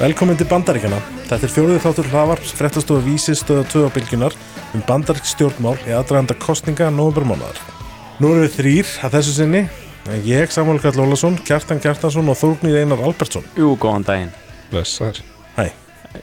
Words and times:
Velkomin 0.00 0.38
til 0.40 0.46
Bandaríkjana. 0.48 0.96
Þetta 1.28 1.44
er 1.44 1.50
fjóruði 1.52 1.80
þáttur 1.82 2.06
hlaðvarps 2.08 2.54
fréttastofu 2.56 3.02
vísistöða 3.04 3.66
töðabilgjunar 3.68 4.32
um 4.72 4.84
bandarík 4.88 5.26
stjórnmál 5.28 5.74
í 5.84 5.92
aðdraganda 5.92 6.38
kostninga 6.40 6.86
nógumbermánaðar. 6.96 7.60
Nú 8.16 8.30
erum 8.30 8.46
við 8.46 8.54
þrýr 8.54 8.94
að 9.04 9.18
þessu 9.18 9.34
sinni. 9.36 9.60
Ég, 10.24 10.48
Samuel 10.56 10.80
Kall 10.80 11.04
Ólason, 11.04 11.36
Kjartan 11.44 11.84
Kjartansson 11.84 12.32
og 12.32 12.40
Þórgnýð 12.40 12.80
Einar 12.80 13.04
Albertsson. 13.10 13.44
Jú, 13.60 13.74
góðan 13.76 14.08
daginn. 14.08 14.32
Blessar. 14.72 15.20
Hæ. 15.58 15.68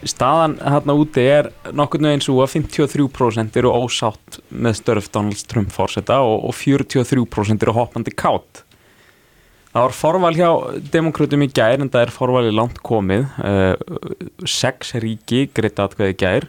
Staðan 0.10 0.58
hérna 0.58 0.98
úti 0.98 1.30
er 1.30 1.54
nokkurnu 1.70 2.16
eins 2.16 2.26
og 2.34 2.42
að 2.48 2.56
53% 2.58 3.62
eru 3.62 3.78
ósátt 3.78 4.42
með 4.50 4.82
störf 4.82 5.14
Donald 5.14 5.46
Trump 5.54 5.70
fórseta 5.78 6.18
og, 6.26 6.50
og 6.50 6.58
43% 6.58 7.62
eru 7.62 7.78
hoppandi 7.78 8.18
kátt. 8.18 8.66
Það 9.68 9.84
var 9.84 9.96
forval 9.96 10.34
hjá 10.38 10.50
demokrátum 10.94 11.44
í 11.46 11.50
gær 11.54 11.82
en 11.84 11.92
það 11.94 12.06
er 12.06 12.14
forval 12.16 12.46
í 12.50 12.54
langt 12.56 12.80
komið. 12.86 13.26
Uh, 13.38 14.46
sex 14.48 14.96
ríki 15.04 15.48
greita 15.54 15.86
atkvæði 15.88 16.16
í 16.16 16.20
gær 16.22 16.48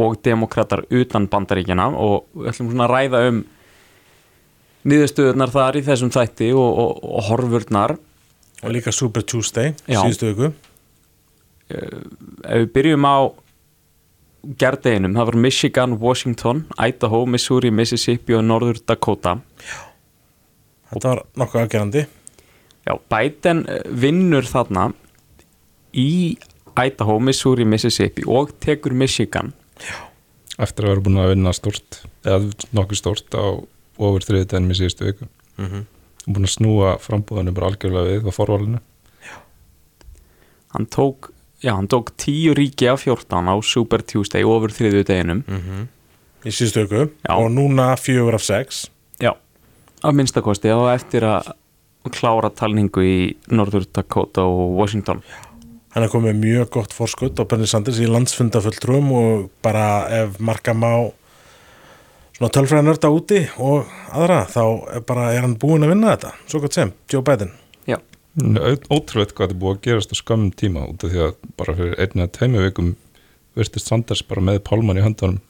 og 0.00 0.20
demokrater 0.22 0.84
utan 0.94 1.26
bandaríkjana 1.30 1.88
og 1.98 2.28
við 2.36 2.52
ætlum 2.52 2.70
svona 2.70 2.86
að 2.86 2.94
ræða 2.94 3.22
um 3.30 3.40
niðurstöðunar 4.90 5.52
þar 5.52 5.80
í 5.80 5.84
þessum 5.88 6.12
þætti 6.14 6.52
og, 6.56 6.70
og, 6.84 7.04
og 7.04 7.28
horfurnar. 7.28 7.96
Og 8.60 8.74
líka 8.74 8.92
Super 8.92 9.24
Tuesday, 9.24 9.72
Já. 9.88 10.02
síðustu 10.04 10.30
viku. 10.30 10.52
ef 11.70 12.58
við 12.60 12.72
byrjum 12.74 13.06
á 13.08 13.18
gerdeginum, 14.60 15.14
það 15.16 15.28
var 15.30 15.36
Michigan, 15.36 15.94
Washington, 16.00 16.64
Idaho, 16.80 17.24
Missouri, 17.26 17.70
Mississippi 17.70 18.36
og 18.36 18.44
Norður 18.44 18.80
Dakota 18.88 19.38
Þetta 20.90 21.12
var 21.12 21.20
nokkuð 21.38 21.60
afgerandi. 21.62 22.00
Já, 22.90 22.96
Biden 23.12 23.64
eh, 23.70 23.84
vinnur 23.86 24.46
þarna 24.48 24.90
í 25.94 26.36
Idaho, 26.80 27.18
Missouri, 27.22 27.66
Mississippi 27.68 28.24
og 28.26 28.54
tekur 28.62 28.94
Michigan 28.96 29.52
Eftir 30.60 30.86
að 30.86 30.92
vera 30.92 31.04
búin 31.04 31.20
að 31.22 31.30
vinna 31.32 31.52
stort, 31.56 32.02
eða 32.26 32.50
nokkuð 32.76 32.98
stort 32.98 33.32
á 33.32 33.44
ofur 34.00 34.24
þriðdæðinum 34.26 34.74
í 34.74 34.76
síðustu 34.76 35.06
viku. 35.06 35.28
Mm 35.56 35.68
-hmm. 35.70 35.84
Búin 36.26 36.48
að 36.48 36.52
snúa 36.52 36.90
frambúðanum 37.00 37.56
bara 37.56 37.70
algjörlega 37.70 38.10
við 38.10 38.28
á 38.28 38.32
forvalinu. 38.32 38.80
hann 40.70 40.86
tók, 40.86 41.32
já, 41.62 41.74
hann 41.74 41.88
tók 41.88 42.12
tíu 42.16 42.54
ríki 42.54 42.86
af 42.86 43.02
14 43.02 43.48
á 43.48 43.54
Super 43.62 44.02
Tuesday 44.02 44.44
ofur 44.44 44.70
þriðju 44.70 45.04
deginum 45.04 45.44
Í 46.44 46.50
síðustu 46.50 46.86
viku. 46.86 47.10
Já. 47.28 47.34
Og 47.36 47.50
núna 47.50 47.96
fjögur 47.96 48.34
af 48.34 48.42
sex. 48.42 48.90
Já, 49.20 49.34
að 50.02 50.12
minnstakosti 50.12 50.70
og 50.72 50.88
eftir 50.94 51.24
að 51.24 51.52
klára 52.08 52.48
talningu 52.50 53.04
í 53.04 53.16
Norður 53.52 53.84
Dakota 53.92 54.46
og 54.48 54.76
Washington 54.78 55.20
Hann 55.90 56.06
er 56.06 56.12
komið 56.12 56.36
mjög 56.38 56.68
gott 56.76 56.92
forskutt 56.94 57.40
á 57.42 57.44
Bernie 57.50 57.66
Sanders 57.66 57.98
í 57.98 58.06
landsfundafulltrúum 58.06 59.08
og 59.10 59.48
bara 59.64 60.06
ef 60.20 60.36
marka 60.38 60.70
má 60.70 61.10
svona 62.36 62.52
tölfræðanörda 62.54 63.10
úti 63.10 63.40
og 63.58 63.90
aðra 64.14 64.44
þá 64.46 64.62
er 64.94 65.02
bara 65.08 65.32
er 65.34 65.42
hann 65.42 65.58
búinn 65.58 65.82
að 65.82 65.90
vinna 65.96 66.14
þetta. 66.14 66.30
Svo 66.46 66.62
gott 66.62 66.78
sem, 66.78 66.92
Joe 67.10 67.26
Biden. 67.26 67.50
Já, 67.90 67.98
Ótrúlega 68.38 69.34
hvað 69.34 69.50
þetta 69.50 69.58
búið 69.58 69.74
að 69.74 69.82
gerast 69.88 70.14
á 70.14 70.16
skömmum 70.20 70.52
tíma 70.54 70.86
út 70.86 71.02
af 71.02 71.10
því 71.10 71.24
að 71.26 71.32
bara 71.58 71.74
fyrir 71.80 71.98
einu 71.98 72.22
eða 72.22 72.34
tveimu 72.38 72.64
vikum 72.68 72.92
virtist 73.58 73.90
Sanders 73.90 74.22
bara 74.30 74.44
með 74.46 74.60
pálmann 74.70 75.00
í 75.00 75.04
höndunum. 75.04 75.40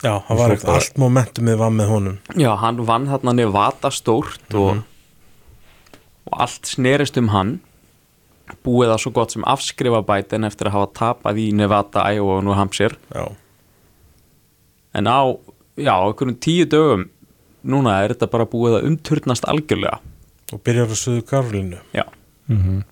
Já, 0.00 0.14
Og 0.16 0.38
var 0.40 0.54
ekkert 0.54 0.72
allt 0.72 0.96
momentumið 0.98 1.60
var 1.60 1.74
með 1.76 1.90
honum. 1.92 2.16
Já, 2.40 2.54
hann 2.56 2.80
vann 2.88 3.10
þarna 3.10 3.36
Nevada 3.36 3.90
stórt 3.92 4.56
og, 4.56 4.80
og 6.28 6.40
allt 6.46 6.68
snerist 6.68 7.18
um 7.20 7.30
hann 7.34 7.58
búið 8.66 8.90
það 8.92 9.02
svo 9.04 9.12
gott 9.14 9.34
sem 9.34 9.46
afskrifa 9.46 10.02
Biden 10.06 10.44
eftir 10.48 10.70
að 10.70 10.76
hafa 10.78 10.92
tapað 10.98 11.38
í 11.38 11.50
Nevada, 11.54 12.04
Iowa 12.10 12.40
og 12.40 12.44
New 12.44 12.56
Hampshire 12.58 12.98
Já, 13.14 13.30
en 14.98 15.06
á, 15.06 15.20
já, 15.78 15.94
einhvern 15.94 16.38
tíu 16.42 16.66
dögum 16.66 17.08
núna 17.62 18.00
er 18.02 18.14
þetta 18.14 18.30
bara 18.32 18.48
búið 18.50 18.80
að 18.80 18.88
umturnast 18.90 19.46
algjörlega 19.46 20.00
og 20.50 20.64
byrjar 20.66 20.90
á 20.90 20.96
Suðu 20.98 21.22
Karolínu. 21.22 21.78
Já, 21.94 22.04
Mm 22.50 22.58
-hmm. 22.58 22.82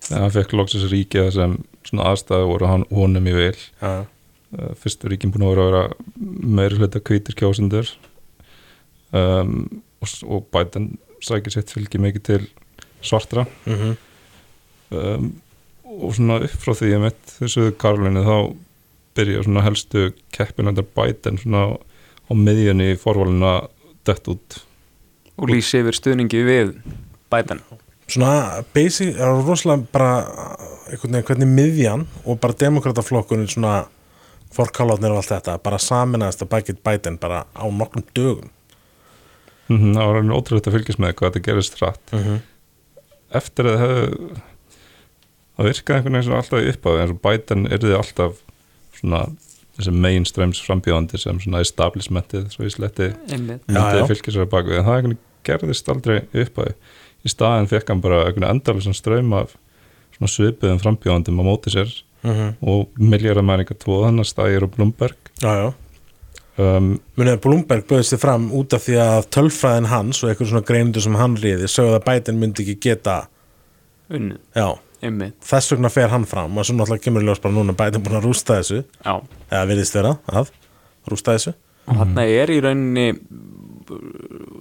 Það 0.00 0.32
fekk 0.32 0.52
loksins 0.52 0.92
ríkið 0.92 1.30
sem 1.32 1.64
svona 1.84 2.04
aðstæðu 2.10 2.46
voru 2.46 2.66
hann, 2.66 2.84
honum 2.90 3.26
í 3.26 3.32
vil. 3.32 3.56
Já, 3.80 4.04
Uh, 4.54 4.70
Fyrstu 4.78 5.08
ríkin 5.10 5.32
búin 5.34 5.42
að 5.42 5.56
vera 5.56 5.62
að 5.62 5.72
vera 5.72 5.94
meiri 6.56 6.76
hluta 6.78 7.00
kvítir 7.02 7.34
kjósendur 7.34 7.88
um, 9.10 9.82
og, 10.00 10.12
og 10.22 10.46
Biden 10.54 10.86
sækir 11.18 11.50
sitt 11.50 11.72
fylgi 11.74 11.98
mikið 11.98 12.22
til 12.22 12.46
svartra. 13.06 13.46
mm 13.66 13.96
um, 14.90 15.32
og 15.86 16.14
svona 16.16 16.40
upp 16.42 16.56
frá 16.62 16.74
því 16.74 16.88
ég 16.90 17.02
mitt 17.02 17.32
þessu 17.38 17.70
Karolinu 17.78 18.24
þá 18.26 18.36
byrja 19.16 19.44
svona 19.46 19.64
helstu 19.64 20.10
keppinandar 20.34 20.86
Biden 20.96 21.38
svona 21.40 21.62
á, 22.26 22.32
miðjunni 22.34 22.92
í 22.92 23.00
forvalinu 23.00 23.46
að 23.48 23.68
dett 24.06 24.30
út. 24.32 24.58
Og 25.36 25.50
lýsi 25.50 25.80
yfir 25.80 25.96
stuðningi 25.96 26.42
við 26.46 26.72
Biden. 27.32 27.62
Svona 28.06 28.64
basic, 28.74 29.14
það 29.16 29.30
er 29.30 29.46
rosalega 29.46 29.88
bara 29.94 30.10
einhvern 30.86 31.16
veginn 31.16 31.28
hvernig 31.30 31.52
miðjan 31.54 32.04
og 32.24 32.40
bara 32.42 32.58
demokrataflokkurinn 32.60 33.50
svona 33.50 33.86
fórkálaðnir 34.54 35.14
og 35.14 35.22
allt 35.22 35.32
þetta, 35.34 35.56
bara 35.62 35.80
saminæðast 35.82 36.44
að 36.44 36.52
bækið 36.54 36.82
Biden 36.86 37.18
bara 37.22 37.44
á 37.50 37.66
nokkrum 37.66 38.06
dögum. 38.14 38.50
Mm 39.68 39.78
-hmm, 39.78 39.94
það 39.94 40.06
var 40.06 40.16
alveg 40.16 40.36
ótrúlega 40.38 40.70
að 40.70 40.76
fylgjast 40.76 41.00
með 41.02 41.14
hvað 41.14 41.32
þetta 41.32 41.46
gerist 41.46 41.80
rætt 41.82 42.12
mm 42.12 42.22
-hmm. 42.22 42.38
Eftir 43.34 43.70
að 43.70 43.78
það 43.80 43.86
hefði 43.86 44.44
það 45.56 45.68
virkaði 45.70 45.98
einhvern 45.98 46.18
veginn 46.18 46.36
alltaf 46.36 46.62
í 46.62 46.70
upphafi 46.72 47.02
eins 47.02 47.14
og 47.14 47.20
Biden 47.24 47.68
yrði 47.72 47.94
alltaf 47.96 48.40
svona 48.96 49.22
þessi 49.76 49.92
mainstreams 49.92 50.60
frambjóðandi 50.64 51.20
sem 51.20 51.40
svona 51.42 51.62
establishmentið 51.64 52.50
svo 52.52 52.66
í 52.68 52.72
sletti 52.72 53.10
myndið 53.28 54.02
fylgjast 54.10 54.50
bak 54.52 54.68
við. 54.68 54.80
En 54.80 54.86
það 54.86 54.98
einhvern 54.98 55.14
veginn 55.14 55.22
gerðist 55.46 55.90
aldrei 55.92 56.18
í 56.32 56.42
upphafi. 56.42 56.74
Í 57.26 57.32
staðin 57.32 57.70
fekk 57.70 57.92
hann 57.92 58.02
bara 58.04 58.24
einhvern 58.26 58.48
endalins 58.50 59.00
ströym 59.00 59.32
af 59.36 59.56
svona 60.16 60.32
svipuðum 60.32 60.82
frambjóðandum 60.82 61.40
á 61.40 61.44
móti 61.46 61.72
sér 61.74 61.92
og 62.26 62.96
miljardamæringar 62.98 63.78
tvo 63.78 64.00
þannig 64.04 64.26
Stægir 64.26 64.66
og 64.66 64.72
Bloomberg. 64.74 65.18
Já, 65.42 65.52
já 65.60 65.68
um, 66.58 66.90
Munið 67.16 67.32
að 67.36 67.42
Bloomberg 67.44 67.86
bauðist 67.90 68.14
þið 68.14 68.22
fram 68.22 68.48
út 68.56 68.74
af 68.76 68.84
því 68.86 68.96
að 69.02 69.28
tölfræðin 69.36 69.88
hans 69.92 70.22
og 70.24 70.30
einhver 70.32 70.50
svona 70.50 70.64
greinundur 70.68 71.04
sem 71.04 71.18
hann 71.20 71.36
ríði 71.42 71.68
sögðu 71.70 71.98
að 71.98 72.04
Biden 72.10 72.38
myndi 72.42 72.64
ekki 72.66 72.78
geta 72.90 73.16
Unnið, 74.06 74.36
já, 74.54 74.66
einmitt. 75.02 75.34
Þess 75.42 75.72
vegna 75.74 75.90
fer 75.90 76.12
hann 76.12 76.24
fram 76.30 76.54
og 76.60 76.64
svo 76.68 76.76
náttúrulega 76.78 77.02
kemur 77.08 77.24
ljós 77.26 77.40
bara 77.42 77.56
núna 77.56 77.74
Biden 77.74 78.04
búin 78.06 78.20
að 78.20 78.28
rústa 78.28 78.60
þessu. 78.60 78.84
Já, 79.02 79.16
eða 79.50 79.64
virðist 79.72 79.96
vera 79.98 80.12
að 80.30 80.52
rústa 81.10 81.34
þessu. 81.34 81.54
Og 81.90 81.98
þarna 81.98 82.22
er 82.30 82.52
í 82.54 82.60
rauninni 82.62 83.08
uh, 83.16 83.98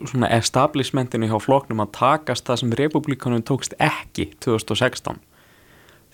svona 0.09 0.31
establishmentinu 0.39 1.29
hjá 1.29 1.37
floknum 1.45 1.83
að 1.85 1.93
takast 1.99 2.45
það 2.49 2.59
sem 2.63 2.73
republikanum 2.81 3.45
tókst 3.45 3.77
ekki 3.81 4.31
2016 4.45 5.21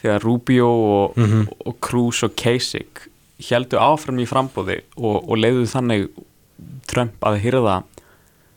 þegar 0.03 0.23
Rubio 0.27 0.67
og, 0.67 1.17
Mhm. 1.19 1.47
og 1.65 1.79
Cruz 1.83 2.23
og 2.27 2.35
Kasich 2.35 3.07
heldu 3.45 3.79
áfram 3.81 4.19
í 4.21 4.27
frambóði 4.29 4.81
og, 4.97 5.21
og 5.25 5.39
leiðu 5.39 5.67
þannig 5.71 6.09
Trump 6.89 7.23
að 7.25 7.39
hyrða 7.45 7.81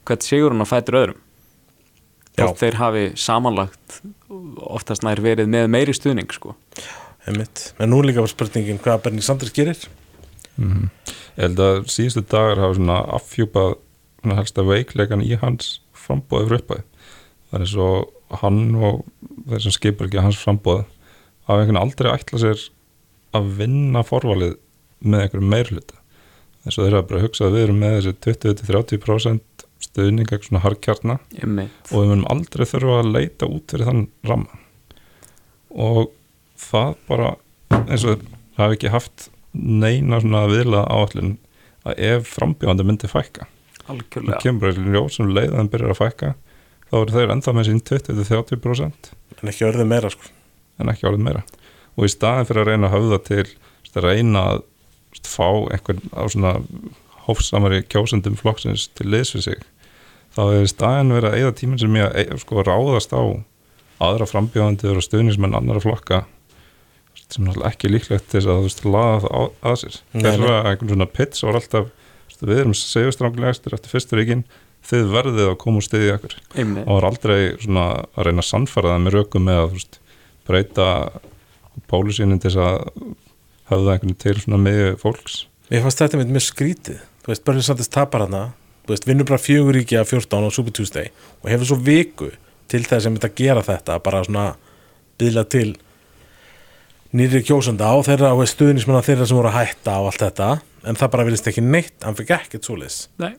hvert 0.04 0.26
sigurinn 0.26 0.64
á 0.64 0.68
fætur 0.68 1.00
öðrum 1.00 1.20
Já. 2.34 2.48
og 2.48 2.56
þeir 2.58 2.78
hafi 2.80 3.04
samanlagt 3.20 4.00
oftast 4.58 5.04
nær 5.06 5.22
verið 5.22 5.50
með 5.52 5.68
meiri 5.70 5.94
stuðning 5.94 6.32
sko. 6.34 6.56
einmitt, 7.28 7.70
en 7.78 7.92
nú 7.92 8.00
líka 8.02 8.24
bara 8.24 8.32
spurningin 8.32 8.80
hvað 8.82 9.04
Bernie 9.06 9.24
Sanders 9.24 9.54
gerir 9.54 9.78
mhm. 10.56 10.90
ég 11.36 11.46
held 11.46 11.62
að 11.62 11.84
síðustu 11.94 12.24
dagar 12.26 12.62
hafa 12.62 12.78
svona 12.80 12.98
affjúpað 13.18 13.76
svona 14.20 14.40
helsta 14.40 14.66
veikleikan 14.66 15.24
í 15.24 15.38
hans 15.40 15.78
frambóði 15.94 16.48
fyrir 16.48 16.64
upphæði 16.64 16.84
það 17.52 17.64
er 17.64 17.70
svo 17.70 17.88
hann 18.42 18.60
og 18.74 19.04
þeir 19.48 19.64
sem 19.66 19.76
skipar 19.78 20.10
ekki 20.10 20.24
hans 20.24 20.40
frambóð 20.42 20.82
hafa 21.46 21.60
einhvern 21.60 21.70
veginn 21.70 21.82
aldrei 21.84 22.10
ætla 22.12 22.42
sér 22.42 22.68
að 23.34 23.50
vinna 23.60 24.02
forvalið 24.06 24.58
með 25.08 25.24
einhverjum 25.24 25.52
meirhluta 25.54 26.00
þess 26.64 26.78
að 26.78 26.86
þeir 26.86 26.96
hafa 26.96 27.08
bara 27.10 27.22
hugsað 27.24 27.46
að 27.46 27.56
við 27.56 27.64
erum 27.66 27.80
með 27.82 27.96
þessi 27.98 28.14
20-30% 28.24 29.64
stuðning 29.84 30.28
eitthvað 30.28 30.48
svona 30.48 30.64
harkjarna 30.64 31.16
Einmitt. 31.36 31.90
og 31.90 31.96
við 31.98 32.12
munum 32.12 32.28
aldrei 32.32 32.64
þurfa 32.68 33.00
að 33.02 33.10
leita 33.12 33.48
út 33.50 33.74
fyrir 33.74 33.88
þann 33.90 34.04
ramma. 34.24 34.60
Og 35.74 36.14
það 36.60 36.94
bara 37.08 37.32
eins 37.84 38.06
og 38.06 38.22
það 38.22 38.62
hafi 38.62 38.78
ekki 38.78 38.94
haft 38.94 39.26
neina 39.54 40.22
svona 40.22 40.46
viðlaða 40.50 40.86
áallin 40.94 41.34
að 41.84 42.00
ef 42.08 42.30
frambjóðandi 42.32 42.86
myndi 42.88 43.10
fækka 43.10 43.48
það 43.84 43.92
algjörlega 43.92 44.40
kemur 44.40 44.72
í 44.72 44.86
ljós 44.94 45.18
sem 45.18 45.28
leið 45.28 45.50
að 45.52 45.58
þeim 45.60 45.70
byrjar 45.74 45.92
að 45.92 46.00
fækka 46.00 46.30
þá 46.88 46.96
eru 47.00 47.16
þeir 47.18 47.34
ennþá 47.34 47.54
með 47.54 47.68
sín 47.68 47.82
20-30% 47.90 49.10
en 49.42 49.50
ekki 49.52 49.66
örðið 49.68 49.90
meira 49.90 50.10
sko. 50.12 50.30
En 50.80 50.90
ekki 50.90 51.06
árið 51.06 51.22
meira. 51.22 51.42
Og 51.94 52.06
í 52.06 52.10
staðin 52.10 52.48
fyrir 52.48 52.64
að 52.64 52.70
reyna 52.72 52.88
að 52.88 52.94
höfða 52.96 53.18
til 53.28 53.42
veist, 53.44 53.98
að 53.98 54.06
reyna 54.08 54.44
að 54.50 54.62
veist, 55.24 55.30
fá 55.32 55.48
einhvern 55.72 56.04
á 56.12 56.22
svona 56.28 56.54
hófsamari 57.24 57.82
kjósendum 57.88 58.36
flokksins 58.36 58.90
til 58.96 59.08
liðs 59.12 59.34
við 59.36 59.46
sig 59.48 59.64
þá 60.34 60.42
í 60.58 60.68
staðin 60.68 61.14
verið 61.14 61.30
að 61.30 61.38
eigða 61.38 61.56
tíminn 61.60 61.80
sem 61.80 61.98
ég 61.98 62.08
að 62.10 62.38
sko, 62.42 62.62
ráðast 62.66 63.14
á 63.14 63.22
aðra 64.04 64.28
frambjóðandur 64.28 64.98
og 64.98 65.06
stuðnismenn 65.06 65.56
annara 65.56 65.82
flokka 65.82 66.24
sem 67.30 67.46
er 67.50 67.62
ekki 67.70 67.90
líklegt 67.90 68.28
til 68.28 68.40
þess 68.40 68.50
að 68.50 68.58
þú 68.58 68.66
veist, 68.66 68.84
laða 68.84 69.18
það 69.24 69.32
á, 69.32 69.42
að 69.70 69.76
sér. 69.80 69.96
Nei, 70.12 70.26
þeirra 70.26 70.56
einhvern 70.68 70.92
svona 70.92 71.08
pits 71.14 71.44
var 71.46 71.58
alltaf 71.58 71.88
veist, 71.88 72.44
við 72.44 72.60
erum 72.60 72.76
segustránglegastir 72.78 73.76
eftir 73.76 73.94
fyrstu 73.94 74.18
ríkin 74.18 74.44
þið 74.84 75.12
verðið 75.14 75.48
að 75.48 75.60
koma 75.62 75.80
og 75.80 75.86
stiðja 75.86 76.18
ykkur 76.18 76.36
og 76.84 76.90
var 76.90 77.06
aldrei 77.08 77.38
svona 77.62 77.86
að 78.02 78.28
reyna 78.28 78.42
að 78.44 78.50
sannfæra 78.50 78.92
það 78.92 79.04
með 79.06 79.16
rökum 79.16 79.46
með 79.48 79.60
að 79.62 79.76
veist, 79.78 80.00
breyta 80.44 80.88
pólisínin 81.90 82.42
til 82.42 82.52
þess 82.52 82.60
að 82.66 83.14
höfða 83.70 83.96
einhvern 83.96 84.18
til 84.20 84.36
svona 84.40 84.60
miðju 84.64 84.98
fólks. 85.00 85.44
Mér 85.70 85.84
fannst 85.86 86.02
þetta 86.02 86.20
með 86.20 86.34
mjög 86.36 86.46
skrítið. 86.48 87.00
Þú 87.24 87.32
veist, 87.32 87.44
Bernie 87.46 87.64
Sanders 87.64 87.92
tapar 87.92 88.26
hana 88.26 88.44
Þú 88.84 88.92
veist, 88.92 89.06
vinnur 89.08 89.24
bara 89.28 89.40
fjögur 89.40 89.76
ríki 89.78 89.96
af 89.96 90.10
14 90.12 90.44
á 90.44 90.50
Super 90.52 90.74
Tuesday 90.76 91.08
og 91.40 91.48
hefur 91.48 91.70
svo 91.70 91.78
viku 91.80 92.28
til 92.68 92.82
þess 92.84 93.06
að 93.06 93.14
mynda 93.14 93.30
að 93.30 93.38
gera 93.38 93.62
þetta 93.64 93.96
bara 94.04 94.20
svona 94.26 94.44
byðla 95.20 95.44
til 95.54 95.70
nýri 97.16 97.40
kjósanda 97.46 97.94
og 97.96 98.04
þeirra 98.04 98.34
og 98.36 98.44
stuðnismanna 98.50 99.00
þeirra 99.06 99.28
sem 99.30 99.38
voru 99.38 99.48
að 99.48 99.56
hætta 99.56 99.94
og 100.02 100.10
allt 100.10 100.24
þetta 100.26 100.50
en 100.84 101.00
það 101.00 101.12
bara 101.14 101.26
vilist 101.30 101.48
ekki 101.48 101.64
neitt, 101.64 101.96
hann 102.04 102.18
fikk 102.18 102.34
ekkert 102.36 102.68
svoleiðis. 102.68 102.98
Nei. 103.22 103.32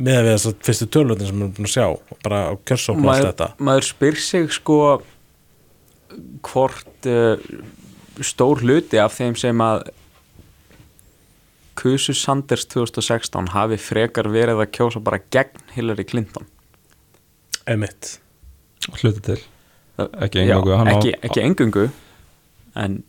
með 0.00 0.16
að 0.16 0.24
við 0.24 0.32
þess 0.32 0.48
að 0.48 0.64
fyrstu 0.68 0.88
tölvöldin 0.96 1.28
sem 1.28 1.36
við 1.36 1.44
erum 1.44 1.54
búin 1.58 1.68
að 1.68 1.74
sjá 1.74 2.16
bara 2.24 2.40
á 2.48 2.52
kjörsókn 2.70 3.04
og 3.04 3.12
allt 3.12 3.28
þetta. 3.28 3.48
maður 3.68 3.88
spyr 3.90 4.20
sig 4.24 4.48
sko 4.56 4.78
hvort 6.48 7.10
uh, 7.12 7.36
stór 8.20 8.60
hluti 8.60 8.98
af 9.00 9.14
þeim 9.18 9.36
sem 9.38 9.58
að 9.64 9.88
Kusu 11.78 12.12
Sanders 12.14 12.66
2016 12.68 13.48
hafi 13.54 13.78
frekar 13.80 14.28
verið 14.30 14.60
að 14.60 14.70
kjósa 14.76 15.00
bara 15.02 15.22
gegn 15.32 15.62
Hillary 15.72 16.04
Clinton. 16.04 16.44
Emitt 17.66 18.18
hluti 19.00 19.22
til. 19.24 19.38
Ekki 20.02 20.42
Já, 20.42 20.56
eingöngu, 20.56 20.76
hann 20.76 20.88
á- 20.90 20.94
ekki, 20.96 21.14
ekki 21.22 21.42
engungu 21.44 21.86
en 22.76 23.02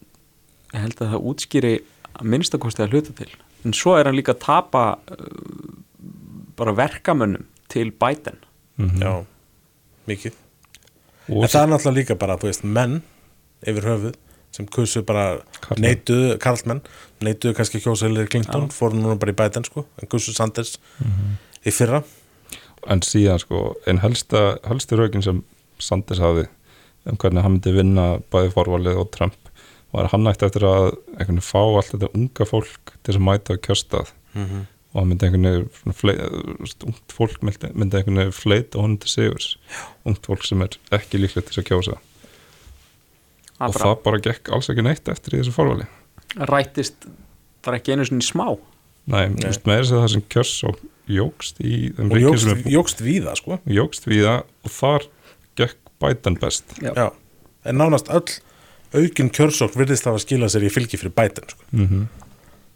ég 0.73 0.79
held 0.83 1.01
að 1.01 1.11
það 1.15 1.27
útskýri 1.31 1.73
að 2.13 2.29
minnstakosti 2.33 2.83
að 2.85 2.93
hluta 2.95 3.15
til. 3.17 3.29
En 3.65 3.73
svo 3.73 3.95
er 3.97 4.05
hann 4.09 4.15
líka 4.17 4.33
að 4.35 4.41
tapa 4.45 4.83
uh, 5.11 5.17
bara 6.55 6.73
verkamönnum 6.77 7.45
til 7.69 7.91
Biden. 7.91 8.37
Mhm. 8.77 9.01
já, 9.01 9.25
mikið. 10.07 10.33
Og 11.29 11.43
en 11.43 11.49
það 11.49 11.61
er 11.63 11.69
náttúrulega 11.71 11.97
líka 11.99 12.15
bara, 12.19 12.37
þú 12.37 12.49
veist, 12.51 12.63
menn 12.63 13.01
yfir 13.65 13.85
höfuð 13.87 14.15
sem 14.53 14.67
kusu 14.69 15.03
bara 15.07 15.41
neituðu, 15.81 16.37
karlmenn 16.41 16.83
neituðu 17.23 17.55
kannski 17.57 17.81
kjósa 17.83 18.09
Hillary 18.09 18.29
Clinton, 18.29 18.69
fóru 18.73 18.99
núna 18.99 19.17
bara 19.19 19.33
í 19.33 19.37
Biden 19.37 19.65
sko, 19.67 19.85
en 19.99 20.11
kusu 20.11 20.33
Sanders 20.35 20.75
í 21.63 21.73
fyrra. 21.73 22.03
En 22.91 23.01
síðan 23.05 23.41
sko 23.41 23.71
einn 23.87 24.01
helsta, 24.03 24.57
helsti 24.67 24.99
rökin 24.99 25.25
sem 25.25 25.41
Sanders 25.81 26.21
hafi 26.23 26.45
um 27.09 27.17
hvernig 27.19 27.43
hann 27.43 27.57
myndi 27.57 27.73
vinna 27.75 28.05
bæði 28.31 28.53
forvalið 28.53 29.01
og 29.01 29.09
Trump 29.15 29.49
var 29.93 30.07
hann 30.13 30.29
ætti 30.29 30.47
eftir 30.47 30.65
að 30.67 30.93
fá 31.43 31.59
allt 31.61 31.91
þetta 31.91 32.13
unga 32.15 32.47
fólk 32.49 32.93
til 33.03 33.17
að 33.17 33.25
mæta 33.27 33.57
á 33.57 33.61
kjörstað. 33.61 34.13
Mm 34.33 34.63
og 34.93 34.99
hann 35.01 35.09
myndi 35.09 35.25
einhvern 35.25 35.47
veginn 36.05 36.67
ungt 36.85 37.13
fólk 37.13 37.39
myndi, 37.41 37.65
einhvern 37.65 38.19
veginn 38.21 38.35
fleita 38.37 38.77
honum 38.77 38.99
til 39.01 39.09
sigurs. 39.09 39.55
Ungt 40.05 40.27
fólk 40.29 40.45
sem 40.45 40.61
er 40.61 40.77
ekki 40.93 41.17
líklegt 41.17 41.49
til 41.49 41.63
að 41.63 41.69
kjósa 41.71 41.95
það 43.63 43.73
og 43.73 43.75
bara 43.79 43.89
það 43.89 44.03
bara 44.07 44.21
gekk 44.27 44.51
alls 44.55 44.69
ekki 44.73 44.85
neitt 44.85 45.11
eftir 45.13 45.35
í 45.35 45.41
þessu 45.41 45.55
forvali. 45.55 45.87
Rættist 46.53 47.07
bara 47.63 47.79
ekki 47.79 47.95
einu 47.95 48.07
svona 48.09 48.25
smá? 48.25 48.47
Nei, 49.03 49.27
Nei. 49.27 49.37
þú 49.41 49.49
veist, 49.49 49.65
með 49.67 49.81
þess 49.81 49.93
að 49.93 50.01
það 50.03 50.11
sem 50.13 50.25
kjörs 50.35 50.55
og 50.69 50.81
jógst 51.13 51.59
í 51.59 51.75
þeim 51.97 52.07
og 52.09 52.17
ríkjum 52.17 52.29
jógst, 52.29 52.47
sem 52.47 52.63
er 52.63 52.73
jógst 52.77 53.03
víða 53.03 53.35
sko. 53.39 53.59
Jógst 53.67 54.07
við 54.07 54.25
það 54.29 54.41
og 54.63 54.75
þar 54.77 55.07
gekk 55.59 55.79
Biden 56.03 56.39
best. 56.39 56.75
Já. 56.83 57.05
en 57.63 57.79
nánast 57.79 58.09
öll 58.11 58.39
aukin 58.93 59.31
kjörsókn 59.33 59.79
virðist 59.79 60.05
hafa 60.05 60.19
skilað 60.21 60.51
sér 60.53 60.67
í 60.67 60.71
fylgi 60.73 60.99
fyrir 60.99 61.15
Biden 61.15 61.47
sko. 61.49 61.63
mm 61.71 62.03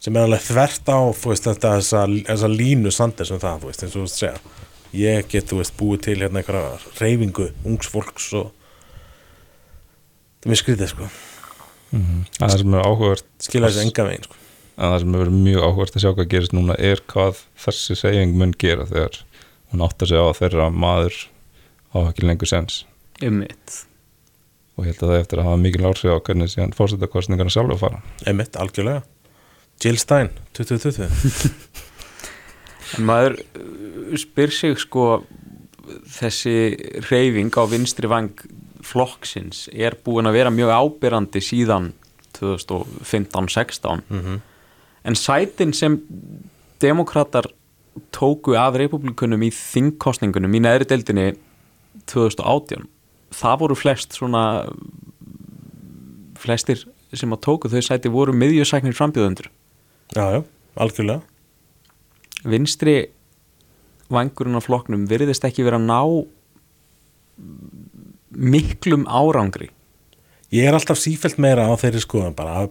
sem 0.03 0.17
er 0.17 0.27
alveg 0.27 0.43
þvert 0.45 0.89
á 0.93 0.99
þú 1.17 1.31
veist, 1.31 1.47
þetta, 1.47 1.73
þessa, 1.79 2.03
þessa 2.29 2.49
línu 2.53 2.91
Sanders 2.93 3.31
um 3.33 3.41
það, 3.41 3.63
þú 3.63 3.71
veist, 3.71 3.83
eins 3.83 3.95
og 3.95 3.97
þú 3.97 4.03
veist 4.05 4.21
segja. 4.21 4.55
Ég 4.97 5.29
get, 5.31 5.47
þú 5.49 5.59
veist, 5.61 5.75
búið 5.79 6.03
til 6.05 6.17
hérna 6.21 6.41
einhverja 6.41 6.77
reyfingu 7.01 7.47
ungs 7.67 7.89
fólks 7.91 8.27
og 8.37 8.51
er 10.47 10.53
mjög 10.53 10.61
skrítið 10.63 10.91
sko. 10.93 11.07
Það 12.37 12.53
sem 12.55 12.75
er 12.75 12.85
áhugavert 12.87 13.31
skilað 13.43 13.75
sér 13.75 13.87
enga 13.87 14.05
veginn 14.07 14.27
sko. 14.27 14.43
Að 14.77 14.93
það 14.93 15.01
sem 15.03 15.17
er 15.17 15.33
mjög 15.33 15.65
áhugavert 15.65 15.97
að 15.97 16.03
sjá 16.03 16.11
hvað 16.13 16.29
gerist 16.33 16.55
núna 16.55 16.77
er 16.89 17.01
hvað 17.11 17.41
þessi 17.65 17.97
segjeng 17.97 18.37
mun 18.37 18.53
gera 18.61 18.87
þegar 18.87 19.19
hún 19.73 19.83
áttar 19.83 20.11
sig 20.11 20.21
á 20.21 20.25
að 20.27 20.39
þeirra 20.39 20.69
maður 20.71 21.19
á 21.91 21.97
ekki 22.07 22.27
lengur 22.27 22.49
sens 22.49 22.85
ummitt 23.25 23.83
og 24.77 24.85
ég 24.85 24.93
held 24.93 25.03
að 25.03 25.11
það 25.11 25.21
eftir 25.23 25.41
að 25.41 25.47
hafa 25.49 25.61
mikil 25.63 25.85
áhrif 25.89 26.13
á 26.13 26.25
hvernig 26.27 26.51
síðan 26.53 26.75
fórsetakostningarna 26.77 27.53
sjálfa 27.53 27.77
fara. 27.81 28.01
Emitt, 28.29 28.59
algjörlega. 28.61 29.01
Jill 29.81 29.97
Stein, 29.97 30.29
2020 30.57 31.07
en 32.97 33.07
maður 33.09 33.39
uh, 33.41 34.13
spyr 34.21 34.53
sig 34.53 34.77
sko 34.81 35.07
þessi 36.13 36.55
reyfing 37.09 37.53
á 37.57 37.63
vinstri 37.69 38.09
vang 38.11 38.29
flokksins 38.85 39.67
er 39.73 39.97
búin 40.03 40.29
að 40.29 40.37
vera 40.39 40.53
mjög 40.53 40.73
ábyrrandi 40.73 41.41
síðan 41.43 41.91
2015-16 42.37 44.05
mm 44.09 44.37
en 45.07 45.15
sætin 45.15 45.71
sem 45.73 46.01
demokrater 46.81 47.45
tóku 48.11 48.57
af 48.59 48.75
republikunum 48.75 49.45
í 49.45 49.51
þingkostningunum 49.55 50.57
í 50.57 50.61
neðri 50.65 50.87
deildinni 50.89 51.27
2018 52.11 52.83
það 53.37 53.61
voru 53.61 53.77
flest 53.77 54.17
svona 54.17 54.41
flestir 56.37 56.83
sem 57.13 57.31
að 57.33 57.43
tóku 57.47 57.71
þau 57.71 57.79
sæti 57.81 58.11
voru 58.11 58.35
miðjusæknir 58.35 58.97
frambjöðundur 58.97 59.47
Já, 60.15 60.23
já, 60.31 60.43
algjörlega. 60.79 61.21
Vinstri 62.47 63.09
vangurinn 64.07 64.55
á 64.55 64.63
flokknum 64.63 65.03
virðist 65.09 65.43
ekki 65.43 65.65
vera 65.67 65.79
að 65.81 65.87
ná 65.89 65.99
miklum 68.37 69.07
árangri. 69.09 69.71
Ég 70.53 70.63
er 70.69 70.77
alltaf 70.77 70.99
sífælt 71.01 71.39
meira 71.43 71.65
á 71.67 71.73
þeirri 71.75 71.99
skoðan 71.99 72.35
bara 72.37 72.67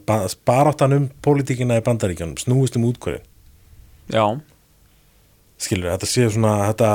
baráttan 0.49 0.95
um 0.97 1.09
pólitíkina 1.23 1.77
í 1.77 1.85
bandaríkjanum 1.85 2.39
snúist 2.41 2.79
um 2.79 2.87
útkvörin 2.89 3.21
já, 4.09 4.23
skilur, 5.61 5.91
þetta 5.93 6.09
sé 6.09 6.29
svona 6.31 6.55
þetta, 6.71 6.91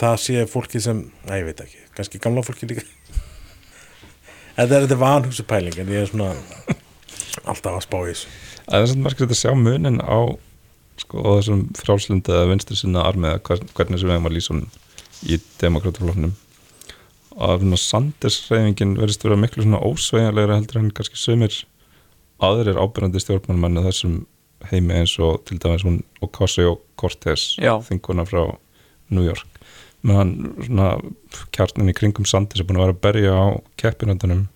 það 0.00 0.16
sé 0.22 0.44
fólki 0.48 0.80
sem 0.80 1.02
næ, 1.26 1.34
ég 1.42 1.48
veit 1.50 1.60
ekki, 1.66 1.82
kannski 1.98 2.20
gamla 2.22 2.44
fólki 2.46 2.68
líka. 2.70 2.86
Þetta 4.54 4.76
er 4.76 4.84
þetta 4.84 4.98
vanhugsu 5.00 5.42
pæling 5.50 5.74
en 5.82 5.88
ég 5.90 6.04
er 6.04 6.10
svona 6.12 6.28
alltaf 7.50 7.72
að 7.74 7.80
spá 7.82 7.96
í 8.04 8.12
þessu. 8.12 8.28
Það 8.68 8.76
er 8.84 8.90
svona 8.92 9.06
merkilegt 9.08 9.34
að 9.34 9.40
sjá 9.40 9.52
munin 9.58 9.98
á 9.98 10.18
sko, 11.02 11.22
þessum 11.40 11.64
frálslunda 11.80 12.36
eða 12.36 12.50
vinstri 12.52 12.78
sinna 12.78 13.02
armið 13.08 13.32
eða 13.32 13.42
hvern- 13.48 13.72
hvernig 13.74 13.98
sem 14.00 14.08
við 14.12 14.14
hefum 14.14 14.30
að 14.30 14.36
lýsa 14.36 14.58
í 15.26 15.40
demokratafloknum 15.58 16.36
að 17.34 17.64
svona 17.64 17.80
Sanders-reyfingin 17.82 18.96
verðist 18.98 19.24
vera 19.26 19.38
miklu 19.38 19.64
svona 19.64 19.82
ósveigjanlegra 19.82 20.58
heldur 20.60 20.80
en 20.80 20.92
kannski 20.94 21.18
sömur 21.18 21.56
aðrir 22.44 22.78
ábyrjandi 22.78 23.22
stjórnmálmenn 23.22 23.80
að 23.80 23.88
þessum 23.90 24.20
heimi 24.70 24.96
eins 25.00 25.14
og 25.22 25.42
til 25.48 25.58
dæmis 25.62 25.84
hún 25.86 26.00
Ocasio-Cortez 26.24 27.54
þinguna 27.88 28.26
frá 28.28 28.42
New 29.12 29.24
York. 29.26 29.48
Meðan 30.04 30.54
svona 30.66 30.90
kjarnin 31.54 31.90
í 31.90 31.96
kringum 31.96 32.28
Sanders 32.28 32.62
er 32.62 32.68
búin 32.68 32.80
að 32.80 32.86
vera 32.86 32.96
að 32.96 33.02
berja 33.06 33.34
á 33.34 33.46
keppinöndunum 33.80 34.46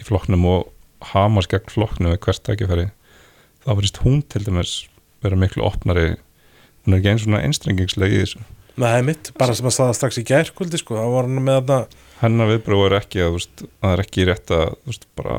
í 0.00 0.06
flokknum 0.06 0.46
og 0.50 0.68
hamast 1.12 1.52
gegn 1.52 1.72
flokknum 1.72 2.14
við 2.14 2.22
hvert 2.24 2.44
tækifæri. 2.48 2.86
Þá 3.64 3.70
verðist 3.74 4.02
hún 4.04 4.22
til 4.24 4.44
dæmis 4.46 4.76
vera 5.24 5.38
miklu 5.38 5.64
opnari. 5.66 6.16
Hún 6.84 6.96
er 6.96 7.00
ekki 7.00 7.12
eins 7.12 7.26
svona 7.26 7.42
einstrengingslega 7.44 8.16
í 8.16 8.22
þessu. 8.24 8.42
Nei, 8.76 9.00
mitt, 9.04 9.32
bara 9.40 9.54
sem 9.56 9.68
að 9.68 9.76
staða 9.76 9.96
strax 9.96 10.20
í 10.20 10.26
gær 10.28 10.50
kvöldi 10.56 10.80
sko, 10.80 10.98
þá 11.00 11.08
var 11.14 11.28
hann 11.28 11.44
með 11.44 11.62
þetta 11.62 12.04
hennar 12.22 12.50
viðbröð 12.52 12.84
er 12.88 12.98
ekki 13.00 13.22
að, 13.24 13.38
það 13.82 13.92
er 13.92 14.02
ekki 14.04 14.26
rétt 14.28 14.52
að 14.54 14.66
veist, 14.88 15.08
bara 15.18 15.38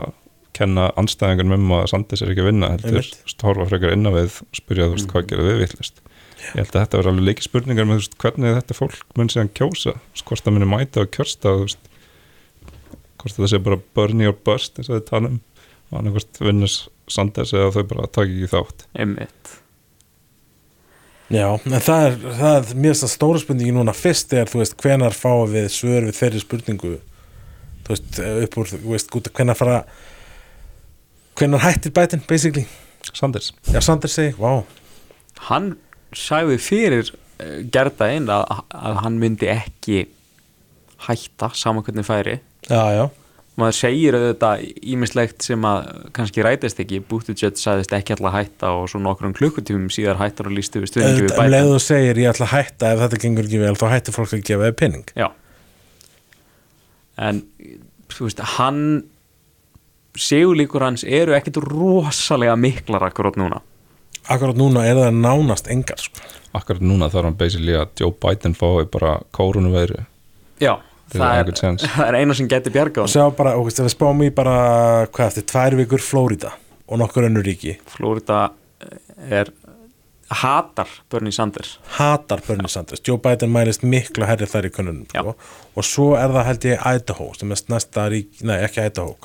kenna 0.57 0.87
anstæðingun 0.97 1.57
um 1.57 1.73
að 1.77 1.87
Sandis 1.91 2.23
er 2.23 2.31
ekki 2.33 2.43
að 2.43 2.49
vinna 2.51 2.71
heldur, 2.73 3.09
horfa 3.43 3.67
frekar 3.69 3.93
inn 3.93 4.09
á 4.09 4.11
við 4.15 4.39
og 4.41 4.59
spyrja, 4.59 4.87
þú 4.87 4.95
veist, 4.95 5.09
hvað 5.11 5.27
gerir 5.31 5.49
við 5.51 5.61
vittlist 5.63 6.01
ég 6.37 6.61
held 6.61 6.71
að 6.71 6.79
þetta 6.79 6.99
verður 6.99 7.11
alveg 7.11 7.27
leiki 7.27 7.45
spurningar 7.45 7.87
með, 7.89 8.01
veist, 8.01 8.17
hvernig 8.21 8.57
þetta 8.57 8.77
fólk 8.77 9.17
mun 9.17 9.31
síðan 9.33 9.53
kjósa 9.57 9.97
hvort 10.23 10.45
það 10.45 10.57
muni 10.57 10.69
mæta 10.69 11.03
og 11.03 11.13
kjörsta 11.13 11.53
hvort 13.17 13.37
það 13.37 13.51
sé 13.51 13.61
bara 13.65 13.79
burn 13.97 14.23
your 14.23 14.37
bust 14.45 14.77
eins 14.77 14.89
og 14.89 14.99
þið 14.99 15.07
tanum 15.11 15.39
og 15.87 16.01
annarkvort 16.01 16.41
vinnur 16.43 16.73
Sanders 17.07 17.53
eða 17.55 17.71
þau 17.71 17.87
bara 17.87 18.09
taka 18.11 18.27
ekki 18.27 18.49
þátt. 18.51 18.85
Einmitt 18.99 19.53
Já, 21.33 21.47
en 21.59 21.81
það 21.83 22.05
er, 22.05 22.13
það 22.39 22.57
er 22.57 22.93
að 22.93 23.11
stóra 23.11 23.39
spurningi 23.41 23.73
núna 23.75 23.93
fyrst 23.95 24.31
er, 24.31 24.47
þú 24.47 24.61
veist, 24.61 24.77
hvenar 24.79 25.15
fáum 25.15 25.49
við 25.51 25.67
svör 25.75 26.07
við 26.07 26.15
þeirri 26.21 26.43
spurningu? 26.43 26.91
Þú 27.83 27.93
veist, 27.93 28.19
upp 28.45 28.57
úr, 28.61 28.71
þú 28.71 28.93
veist, 28.93 29.09
gúta, 29.11 29.33
hvenar 29.35 29.59
fara 29.59 29.81
hvenar 31.37 31.65
hættir 31.65 31.91
bætin, 31.95 32.23
basically? 32.27 32.63
Sanders, 33.11 33.51
Já, 33.67 33.79
Sander 33.83 34.11
segi, 34.11 34.33
vá, 34.39 34.63
hann 35.49 35.73
sagði 36.15 36.57
fyrir 36.63 37.11
uh, 37.11 37.59
gerða 37.71 38.09
einn 38.11 38.31
að, 38.31 38.63
að 38.75 38.99
hann 39.03 39.19
myndi 39.21 39.51
ekki 39.51 40.05
hætta 41.07 41.51
saman 41.55 41.85
hvernig 41.85 42.07
færi. 42.07 42.39
Já, 42.67 42.81
já 42.95 43.05
maður 43.57 43.75
segir 43.79 44.15
auðvitað 44.17 44.63
ímislegt 44.93 45.45
sem 45.47 45.63
að 45.65 45.87
kannski 46.13 46.43
rætist 46.45 46.79
ekki. 46.83 46.99
Buttigieg 47.09 47.57
sagðist 47.57 47.93
ekki 47.97 48.13
alltaf 48.15 48.35
hætta 48.35 48.71
og 48.77 48.87
svo 48.91 49.01
nokkrum 49.01 49.33
klukkutífum 49.37 49.87
síðar 49.93 50.19
hættar 50.21 50.49
og 50.51 50.55
lísti 50.57 50.83
við 50.83 50.91
stuðningi 50.91 51.25
við 51.25 51.33
um 51.33 51.41
bæta 51.41 51.61
og 51.73 51.81
segir 51.83 52.21
ég 52.21 52.31
ætla 52.31 52.47
að 52.47 52.53
hætta 52.53 52.91
ef 52.93 53.03
þetta 53.03 53.21
gengur 53.23 53.49
ekki 53.49 53.61
vel 53.63 53.75
þá 53.79 53.85
hættir 53.95 54.17
fólk 54.17 54.35
að 54.37 54.43
gefa 54.51 54.67
þið 54.69 54.77
penning 54.83 55.13
Já. 55.17 55.27
En 57.17 57.41
þú 58.13 58.27
veist, 58.27 58.43
hann 58.57 58.83
segulíkur 60.17 60.85
hans 60.85 61.03
eru 61.03 61.33
ekkit 61.37 61.57
rosalega 61.63 62.55
miklar 62.57 63.07
akkurat 63.09 63.37
núna. 63.37 63.63
Akkurat 64.29 64.57
núna 64.59 64.83
er 64.85 64.97
það 64.99 65.17
nánast 65.23 65.69
engar 65.71 66.01
sko. 66.01 66.21
akkurat 66.57 66.81
núna 66.81 67.09
þarf 67.09 67.29
hann 67.29 67.37
basically 67.39 67.73
að 67.77 67.89
Joe 68.01 68.13
Biden 68.21 68.53
fái 68.57 68.85
bara 68.91 69.17
kórunuveiru 69.33 70.03
Já, 70.61 70.73
Til 70.77 70.96
það 71.13 71.39
er, 71.41 71.51
séns. 71.59 71.85
það 71.95 72.07
er 72.07 72.17
eina 72.21 72.33
sem 72.37 72.47
geti 72.51 72.73
bjarga 72.73 73.01
og 73.03 73.07
hann 73.07 73.13
sjá 73.15 73.35
bara, 73.37 73.55
og 73.59 73.67
við 73.69 73.91
spáum 73.93 74.23
í 74.25 74.31
bara 74.33 74.57
hvað 75.13 75.27
eftir, 75.31 75.47
tvær 75.53 75.77
vikur 75.79 76.03
Flórida 76.03 76.51
og 76.87 76.99
nokkur 76.99 77.27
önnur 77.29 77.43
ríki. 77.47 77.77
Florida 77.91 78.49
er 79.29 79.49
hatar 80.27 80.87
Bernie 81.09 81.31
Sanders. 81.31 81.77
Hatar 81.97 82.41
Bernie 82.47 82.67
Sanders, 82.67 82.99
Joe 83.07 83.17
Biden 83.23 83.49
mælist 83.53 83.83
miklu 83.87 84.25
herri 84.27 84.45
þar 84.45 84.67
í 84.67 84.71
könnunum 84.75 85.05
Já. 85.15 85.21
sko. 85.23 85.35
og 85.77 85.83
svo 85.87 86.07
er 86.19 86.27
það 86.35 86.45
held 86.49 86.65
ég 86.67 86.83
Idaho 86.95 87.29
sem 87.37 87.51
er 87.55 87.61
næsta 87.71 88.07
rík, 88.11 88.41
nei 88.43 88.57
ekki 88.65 88.83
Idaho 88.89 89.15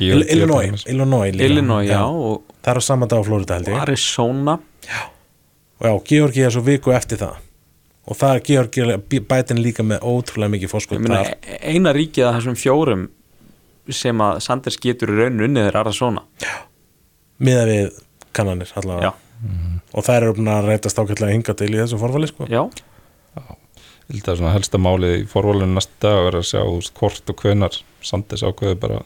Il- 0.00 0.24
Illinois. 0.32 0.84
Illinois. 0.88 1.34
Illinois, 1.36 1.88
já, 1.90 2.00
og 2.08 2.42
það 2.64 2.72
er 2.72 2.80
á 2.80 2.82
saman 2.88 3.08
dag 3.08 3.20
á 3.20 3.24
Flórida 3.28 3.54
held 3.58 3.68
ég. 3.68 3.80
Arizona. 3.82 4.58
Og 5.80 5.86
já, 5.86 5.94
Georgi 6.08 6.42
er 6.42 6.50
svo 6.50 6.62
viku 6.64 6.92
eftir 6.96 7.18
það 7.20 7.36
og 8.10 8.18
það 8.18 8.34
er 8.34 8.44
Georgi 8.48 9.20
Biden 9.30 9.62
líka 9.62 9.84
með 9.86 10.02
ótrúlega 10.10 10.54
mikið 10.56 10.72
fórskot 10.72 11.06
þar. 11.06 11.32
e- 11.46 11.60
eina 11.72 11.92
ríkið 11.94 12.26
af 12.26 12.38
þessum 12.40 12.58
fjórum 12.58 13.08
sem 13.90 14.18
að 14.22 14.40
Sanders 14.44 14.76
getur 14.82 15.10
í 15.14 15.18
raun 15.22 15.40
unnið 15.46 15.68
er 15.70 15.76
Arizona. 15.80 16.22
Miða 17.40 17.64
við 17.70 17.90
kannanir 18.36 18.70
allavega. 18.76 19.10
Já, 19.10 19.12
og 19.94 20.04
það 20.06 20.16
eru 20.20 20.34
búin 20.36 20.50
að 20.52 20.68
reytast 20.68 20.98
ákveðlega 21.00 21.32
hinga 21.34 21.54
til 21.56 21.70
í 21.72 21.78
þessu 21.80 21.98
forfali 21.98 22.28
sko. 22.30 22.46
já, 22.50 22.62
Ég 24.10 24.16
held 24.18 24.26
að 24.32 24.38
svona 24.40 24.52
helsta 24.56 24.78
málið 24.82 25.12
í 25.20 25.26
forvalinu 25.30 25.76
næsta 25.76 25.94
dag 26.02 26.24
er 26.26 26.36
að 26.40 26.46
sjá 26.48 26.62
hvort 26.98 27.30
og 27.30 27.36
hvenar 27.44 27.76
Sanders 28.02 28.42
ákveði 28.42 28.78
bara 28.82 29.02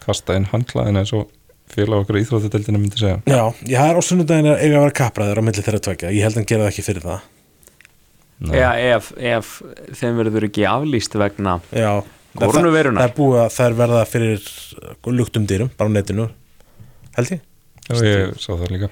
kasta 0.00 0.38
inn 0.38 0.46
handklæðin 0.48 0.96
eins 1.02 1.12
og 1.12 1.28
félag 1.70 2.06
okkur 2.06 2.16
íþróttadeildinu 2.22 2.80
myndi 2.80 2.96
segja. 2.96 3.18
Já, 3.28 3.42
ég 3.68 3.76
har 3.76 3.92
á 3.94 4.00
sunnudaginn 4.00 4.48
að 4.54 4.62
eiga 4.64 4.78
að 4.78 4.86
vera 4.86 4.96
kapraður 5.02 5.40
á 5.40 5.46
milli 5.46 5.62
þeirra 5.66 5.82
tvekja, 5.84 6.14
ég 6.16 6.24
held 6.24 6.32
að 6.32 6.40
hann 6.40 6.48
gera 6.48 6.64
það 6.64 6.72
ekki 6.72 6.86
fyrir 6.88 7.04
það. 7.04 7.20
Eða 8.40 8.70
ef, 8.96 9.10
ef 9.20 9.48
þeim 10.00 10.16
verður 10.16 10.46
ekki 10.48 10.64
aflýst 10.68 11.16
vegna 11.20 11.58
Já, 11.76 11.90
það, 12.38 12.68
er 13.04 13.14
búið 13.18 13.38
að 13.42 13.50
það 13.56 13.66
er 13.66 13.78
verða 13.82 14.02
fyrir 14.08 14.46
uh, 14.80 15.10
luktum 15.12 15.46
dýrum, 15.50 15.70
bara 15.76 15.92
á 15.92 15.96
netinu 15.98 16.28
held 17.18 17.32
ég. 17.34 17.42
Já, 17.90 18.00
ég 18.06 18.34
sá 18.40 18.50
það 18.54 18.72
líka. 18.76 18.90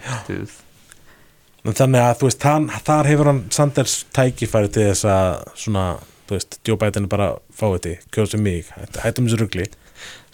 Þannig 1.68 2.00
að 2.02 2.14
þú 2.20 2.28
veist, 2.28 2.44
hann, 2.48 2.68
þar 2.86 3.08
hefur 3.10 3.28
hann 3.32 3.42
Sanders 3.54 3.96
tækifæri 4.16 4.70
til 4.72 4.86
þess 4.90 5.08
að 5.12 5.32
svona, 5.64 5.84
þú 6.28 6.36
veist, 6.36 6.58
Joe 6.68 6.78
Biden 6.80 7.08
er 7.08 7.12
bara 7.12 7.28
fáið 7.56 7.80
til, 7.86 7.96
kjóðsum 8.14 8.44
mig, 8.44 8.70
hætt- 8.76 9.00
hættum 9.04 9.28
þessu 9.28 9.40
rugli 9.42 9.66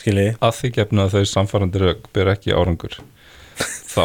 skiljiði, 0.01 0.37
að 0.45 0.57
því 0.59 0.71
gefna 0.79 1.07
að 1.07 1.17
þau 1.17 1.31
samfærandi 1.33 1.83
rauk 1.83 2.09
ber 2.15 2.31
ekki 2.35 2.55
árangur. 2.55 2.99
Þá 3.95 4.01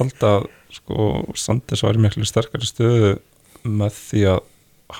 halda 0.00 0.32
að 0.36 0.48
sko, 0.76 1.08
Sanders 1.38 1.82
var 1.86 1.98
í 1.98 2.02
miklu 2.02 2.26
sterkari 2.28 2.68
stöðu 2.68 3.16
með 3.66 3.96
því 3.98 4.22
að 4.34 4.40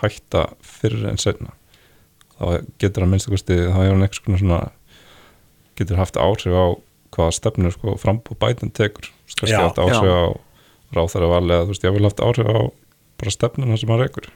hætta 0.00 0.42
fyrir 0.66 1.06
en 1.10 1.20
senna 1.22 1.52
þá 2.36 2.64
getur 2.82 3.04
hann 3.04 3.12
minnst 3.14 3.28
okkur 3.30 3.42
þá 3.46 3.78
er 3.80 3.92
hann 3.94 4.04
eitthvað 4.04 4.40
svona 4.42 4.60
getur 5.78 6.00
haft 6.00 6.18
áhrif 6.20 6.56
á 6.56 6.66
hvaða 7.16 7.34
stefnur 7.36 7.72
sko, 7.72 7.94
frambúð 8.00 8.38
bætinn 8.42 8.72
tekur. 8.76 9.08
Kannski 9.36 9.54
Já, 9.54 9.62
haft 9.64 9.78
áhrif 9.80 10.02
já. 10.04 10.12
á 10.12 10.24
ráþæra 10.96 11.28
vali 11.30 11.54
eða 11.54 11.66
þú 11.66 11.72
veist, 11.72 11.86
ég 11.86 11.94
vil 11.96 12.08
haft 12.08 12.20
áhrif 12.24 12.50
á 12.50 12.58
bara 13.16 13.32
stefnuna 13.32 13.78
sem 13.80 13.92
hann 13.92 14.02
reykur 14.02 14.28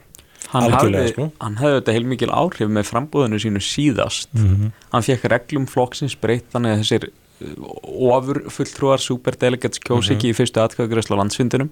Hann 0.51 0.73
hafði, 0.73 1.01
sko. 1.13 1.27
hann 1.39 1.57
hafði 1.61 1.75
þetta 1.77 1.93
heilmikil 1.95 2.31
áhrif 2.33 2.71
með 2.73 2.87
frambúðinu 2.89 3.37
sínu 3.39 3.61
síðast. 3.63 4.31
Hann 4.33 5.05
fekk 5.05 5.27
reglum 5.29 5.67
flokksins 5.69 6.15
breytt 6.19 6.49
þannig 6.51 6.73
að 6.73 6.81
þessir 6.81 7.05
uh, 7.07 7.69
ofur 8.09 8.41
fulltrúar 8.51 9.03
superdelegates 9.03 9.79
kjósi 9.85 10.15
ekki 10.17 10.31
í 10.33 10.35
fyrstu 10.35 10.63
atkvæðgræslu 10.63 11.15
á 11.15 11.21
landsfundinum 11.21 11.69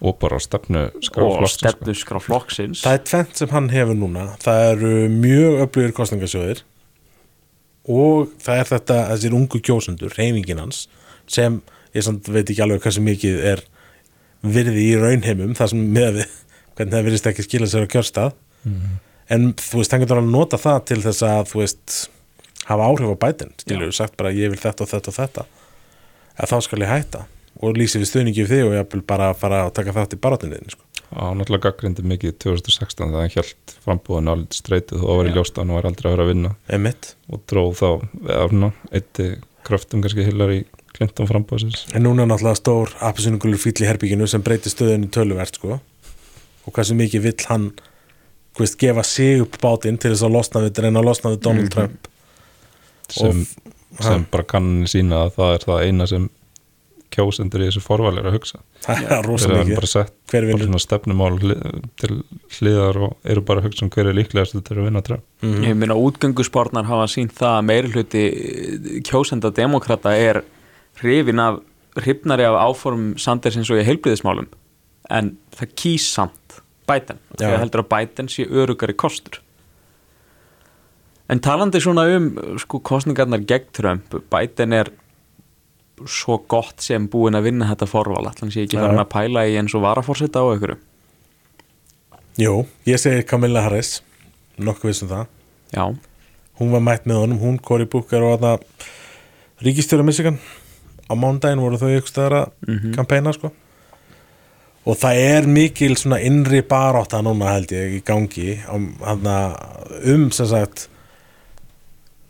og 0.00 0.18
bara 0.22 0.38
stefnu 0.42 0.84
skrá 1.02 1.24
og 1.26 1.38
flokksins, 1.40 2.02
sko. 2.02 2.20
flokksins. 2.22 2.82
Það 2.84 2.96
er 2.98 3.04
tvent 3.10 3.40
sem 3.40 3.52
hann 3.54 3.70
hefur 3.72 3.98
núna. 3.98 4.26
Það 4.42 4.64
eru 4.72 4.92
mjög 5.12 5.62
öflugir 5.64 5.94
kostningasjóðir 5.96 6.62
og 7.88 8.34
það 8.44 8.60
er 8.60 8.70
þetta 8.72 8.98
þessir 9.12 9.36
ungu 9.38 9.60
kjósundur, 9.64 10.14
reyfingin 10.18 10.62
hans 10.62 10.84
sem 11.28 11.60
ég 11.96 12.04
samt 12.04 12.28
veit 12.30 12.44
ekki 12.44 12.62
alveg 12.64 12.84
hversu 12.84 13.02
mikið 13.04 13.40
er 13.54 13.64
virði 14.44 14.84
í 14.92 14.98
raunheimum 15.00 15.56
það 15.58 15.72
sem 15.72 15.88
með 15.96 16.20
við 16.20 16.36
hvernig 16.78 16.94
það 16.94 17.08
virðist 17.08 17.30
ekki 17.32 17.46
skila 17.46 17.70
sér 17.70 17.88
á 17.88 17.92
kjörstað. 17.94 18.36
En 19.28 19.50
þú 19.58 19.80
veist, 19.80 19.92
hann 19.92 20.04
getur 20.04 20.20
alveg 20.20 20.30
nota 20.32 20.60
það 20.60 20.78
til 20.92 21.00
þess 21.04 21.24
að 21.26 21.50
þú 21.50 21.62
veist, 21.62 21.96
hafa 22.68 22.86
áhrif 22.86 23.10
á 23.12 23.22
bætin 23.24 23.50
skilur, 23.58 23.90
sagt 23.96 24.14
bara 24.20 24.30
ég 24.36 24.52
vil 24.52 24.60
þetta 24.60 24.86
og 24.86 24.92
þetta 24.92 25.10
og 25.10 25.16
þetta. 25.18 25.44
Að 26.38 26.52
þá 26.52 26.56
skal 26.68 26.80
ég 26.84 26.92
hætta 26.92 27.24
og 27.58 27.78
lýsi 27.78 28.00
við 28.00 28.10
stuðningi 28.12 28.44
við 28.44 28.52
þig 28.52 28.68
og 28.68 28.76
ég 28.76 28.92
vil 28.94 29.02
bara 29.08 29.32
fara 29.36 29.64
að 29.66 29.74
taka 29.78 29.94
þátt 29.96 30.14
í 30.14 30.20
barátunni 30.22 30.60
sko. 30.70 30.84
hann 31.10 31.40
náttúrulega 31.40 31.70
gaggrindi 31.70 32.04
mikið 32.06 32.34
2016 32.44 33.12
þegar 33.12 33.24
hann 33.24 33.34
held 33.34 33.76
frambúðan 33.84 34.32
alveg 34.34 34.58
streitið 34.58 35.04
og 35.04 35.20
var 35.20 35.30
í 35.30 35.36
ljóst 35.36 35.56
að 35.56 35.64
hann 35.64 35.76
var 35.78 35.88
aldrei 35.90 36.08
að 36.08 36.16
vera 36.16 36.26
að 36.26 36.32
vinna 36.32 36.54
Einmitt. 36.68 37.12
og 37.32 37.44
dróð 37.50 37.78
þá 37.80 37.88
eitti 38.92 39.28
kröftum 39.66 40.04
kannski 40.04 40.26
hillar 40.28 40.54
í 40.54 40.62
Clinton 40.96 41.28
frambúðsins 41.30 41.86
En 41.94 42.04
núna 42.06 42.24
er 42.24 42.30
náttúrulega 42.30 42.60
stór 42.60 42.94
appisunugulur 43.10 43.60
fýll 43.60 43.82
í 43.82 43.88
herbygginu 43.88 44.28
sem 44.30 44.44
breytir 44.44 44.72
stöðinu 44.72 45.10
töluvert 45.14 45.58
sko. 45.58 45.80
og 46.66 46.74
hversu 46.76 46.96
mikið 46.98 47.26
vill 47.26 47.48
hann 47.48 47.70
þú 48.58 48.64
veist, 48.64 48.78
gefa 48.80 49.04
sig 49.06 49.42
upp 49.42 49.58
bátinn 49.62 49.98
til 50.00 50.12
þess 50.12 50.26
að 50.26 50.34
losna 50.34 50.62
við, 50.64 50.80
reyna 50.82 51.00
að 51.00 51.08
losna 51.08 51.32
við 51.32 51.42
Donald 51.46 51.70
Trump 51.72 52.08
sem, 53.08 53.44
sem 54.02 54.24
bara 54.32 54.44
kannin 54.44 54.88
sína 54.90 55.24
að 55.26 55.36
það 55.38 55.54
er 55.54 55.66
það 55.68 55.84
eina 55.86 56.08
sem 56.10 56.26
kjósendur 57.14 57.62
í 57.64 57.68
þessu 57.68 57.82
forvali 57.84 58.20
er 58.20 58.28
að 58.30 58.36
hugsa. 58.38 58.60
Það 58.84 59.02
er 59.06 59.26
rosa 59.26 59.46
þegar 59.46 59.58
hann 59.58 59.68
mikið. 59.70 59.78
bara 59.80 59.90
sett 59.92 60.14
bara 60.32 60.58
svona 60.64 60.82
stefnumál 60.82 61.38
til 62.02 62.18
hliðar 62.58 63.00
og 63.06 63.32
eru 63.34 63.44
bara 63.48 63.62
að 63.62 63.68
hugsa 63.68 63.86
um 63.86 63.92
hver 63.94 64.10
er 64.10 64.18
líklegast 64.18 64.58
til 64.58 64.76
að 64.76 64.84
vinna 64.88 65.02
Trump. 65.06 65.24
Mhm. 65.42 65.64
Ég 65.64 65.78
meina 65.80 65.96
útgöngusportnar 65.96 66.88
hafa 66.88 67.08
sínt 67.08 67.34
það 67.38 67.56
að 67.56 67.66
meiri 67.70 67.92
hluti 67.94 68.24
eh, 68.28 69.00
kjósenda 69.08 69.52
demokrata 69.54 70.14
er 70.16 70.42
hrifin 71.00 71.40
af 71.40 71.60
hrifnari 71.98 72.46
af 72.46 72.60
áform 72.68 73.18
Sanders 73.18 73.56
eins 73.56 73.70
og 73.70 73.80
í 73.80 73.86
heilbriðismálum 73.86 74.48
en 75.10 75.36
það 75.56 75.74
kýs 75.74 76.08
samt 76.14 76.60
Biden, 76.88 77.18
Já. 77.36 77.44
þegar 77.44 77.62
heldur 77.64 77.84
að 77.84 77.90
Biden 77.92 78.30
sé 78.32 78.46
örugari 78.48 78.94
kostur. 78.96 79.42
En 81.28 81.40
talandi 81.44 81.80
svona 81.84 82.06
um 82.16 82.30
sko 82.60 82.80
kostningarnar 82.80 83.44
gegn 83.44 83.68
Trump 83.76 84.16
Biden 84.32 84.72
er 84.72 84.90
svo 86.06 86.38
gott 86.48 86.80
sem 86.84 87.08
búin 87.08 87.34
að 87.34 87.48
vinna 87.48 87.66
þetta 87.72 87.86
forval 87.90 88.26
allan 88.28 88.50
sé 88.54 88.64
ekki 88.66 88.78
farin 88.78 89.00
að 89.02 89.08
pæla 89.12 89.46
í 89.48 89.56
eins 89.58 89.74
og 89.74 89.82
varaforseta 89.82 90.40
á 90.40 90.46
einhverju? 90.52 90.76
Jú, 92.38 92.66
ég 92.86 93.00
segi 93.02 93.24
Camilla 93.26 93.64
Harris 93.66 93.98
nokkuð 94.58 94.92
vissum 94.92 95.08
það. 95.10 95.26
Já, 95.74 95.84
hún 96.60 96.70
var 96.74 96.80
mætt 96.86 97.06
með 97.06 97.22
honum, 97.22 97.38
hún, 97.42 97.58
Cory 97.62 97.86
Booker 97.90 98.22
og 98.22 98.40
það 98.42 98.62
ríkistjóra 99.66 100.04
Michigan. 100.06 100.38
Á 101.08 101.14
mándaginn 101.18 101.62
voru 101.62 101.78
þau 101.80 101.88
ykkur 101.96 102.12
stöðara 102.12 102.42
Mhm. 102.68 102.94
kampæna 102.94 103.32
sko. 103.34 103.50
Og 104.86 104.96
það 104.96 105.14
er 105.16 105.46
mikil 105.46 105.96
svona 105.96 106.20
innri 106.24 106.62
barátta 106.62 107.20
núna 107.22 107.52
held 107.52 107.68
ég 107.72 107.98
í 107.98 108.02
gangi 108.04 108.58
um, 108.72 108.94
um 110.04 110.30
sem 110.30 110.46
sagt 110.46 110.88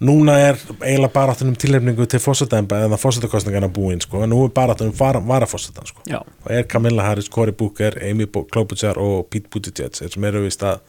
núna 0.01 0.37
er 0.39 0.59
eiginlega 0.79 1.13
baráttunum 1.15 1.57
tilhefningu 1.59 2.07
til 2.07 2.21
fórsetæmba 2.23 2.85
eða 2.87 2.99
fórsetakostningarna 3.01 3.69
búin 3.75 4.01
sko. 4.03 4.23
En 4.23 4.31
nú 4.31 4.45
er 4.47 4.55
baráttunum 4.55 4.95
var, 4.99 5.19
varafórsetan 5.27 5.87
sko. 5.87 6.05
Já. 6.07 6.21
Og 6.45 6.53
er 6.55 6.69
Camilla 6.71 7.03
Harris, 7.03 7.29
Cory 7.29 7.53
Booker, 7.53 7.99
Amy 8.11 8.27
Klobuchar 8.27 8.99
og 9.03 9.27
Pete 9.31 9.51
Buttigieg 9.51 9.99
sem 9.99 10.25
eru 10.25 10.45
vist 10.47 10.63
að 10.63 10.81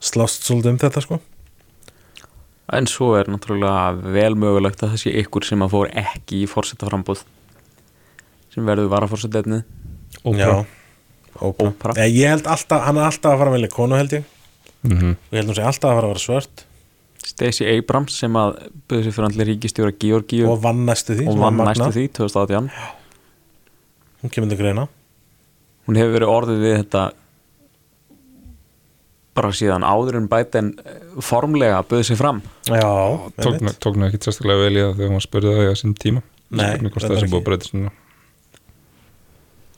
slást 0.00 0.48
svolítið 0.48 0.72
um 0.72 0.80
þetta 0.84 1.04
sko. 1.04 1.20
En 2.72 2.88
svo 2.88 3.12
er 3.18 3.28
náttúrulega 3.28 4.12
vel 4.14 4.34
mögulegt 4.40 4.82
að 4.82 4.94
það 4.94 5.02
sé 5.02 5.16
ykkur 5.20 5.44
sem 5.44 5.62
að 5.64 5.74
fór 5.76 5.90
ekki 6.00 6.44
í 6.44 6.48
fórsetaframbúð 6.48 7.24
sem 8.54 8.64
verður 8.64 8.88
Oprah. 10.24 10.64
Oprah. 11.42 11.96
Nei, 11.98 12.14
ég 12.14 12.30
held 12.30 12.46
alltaf, 12.48 12.86
hann 12.86 12.96
er 12.96 13.08
alltaf 13.10 13.34
að 13.34 13.40
fara 13.42 13.50
að 13.50 13.56
velja 13.58 13.72
konu 13.74 13.98
held 13.98 14.12
ég. 14.14 14.30
Mm 14.84 14.96
-hmm. 14.98 15.16
og 15.16 15.32
ég 15.32 15.38
held 15.40 15.48
hún 15.50 15.56
sé 15.58 15.64
alltaf 15.64 15.90
að 15.90 15.96
fara 15.98 16.06
að 16.06 16.12
vera 16.14 16.24
svört 16.24 16.64
Stacey 17.24 17.66
Abrams 17.78 18.16
sem 18.20 18.34
að 18.36 18.58
byrði 18.90 19.06
sér 19.08 19.14
fyrir 19.16 19.28
allir 19.30 19.48
ríkistjóra 19.52 19.94
Georgíu 20.02 20.44
og 20.48 20.56
og, 20.58 20.62
vann 20.66 20.84
næstu 20.88 21.16
því 21.16 21.24
sem 21.30 21.40
vann 21.40 21.56
var 21.60 21.70
næstu 21.70 21.84
magnað. 21.86 21.96
því 21.96 22.04
2018 22.20 22.70
hún 24.24 24.32
kemur 24.34 24.52
til 24.52 24.58
greina 24.60 24.84
hún 25.88 25.98
hefur 26.00 26.14
verið 26.18 26.32
orðið 26.34 26.62
við 26.64 26.76
þetta 26.82 27.04
bara 29.34 29.50
síðan 29.56 29.82
áður 29.86 30.20
en 30.20 30.28
Biden 30.30 30.68
eh, 30.84 31.00
formlega 31.24 31.80
bauð 31.90 32.04
sig 32.06 32.18
fram 32.20 32.38
Já, 32.68 32.86
tók, 33.40 33.56
einmitt. 33.56 33.80
tók 33.82 33.96
nú 33.98 34.06
ekki 34.06 34.20
sérstaklega 34.22 34.62
vel 34.68 34.76
í 34.78 34.82
það 34.84 34.92
þegar 35.00 35.14
maður 35.16 35.26
spurði 35.26 35.54
það 35.56 35.64
í 35.64 35.70
þessum 35.72 35.94
tíma 36.04 36.22
Nei, 36.54 36.68
Spurning 36.68 36.92
hvort 36.94 37.02
reyndar 37.02 37.16
það 37.16 37.24
sem 37.24 37.32
búið 37.32 37.40
ekki. 37.40 37.48
breyta 37.48 37.70
svona 37.70 37.92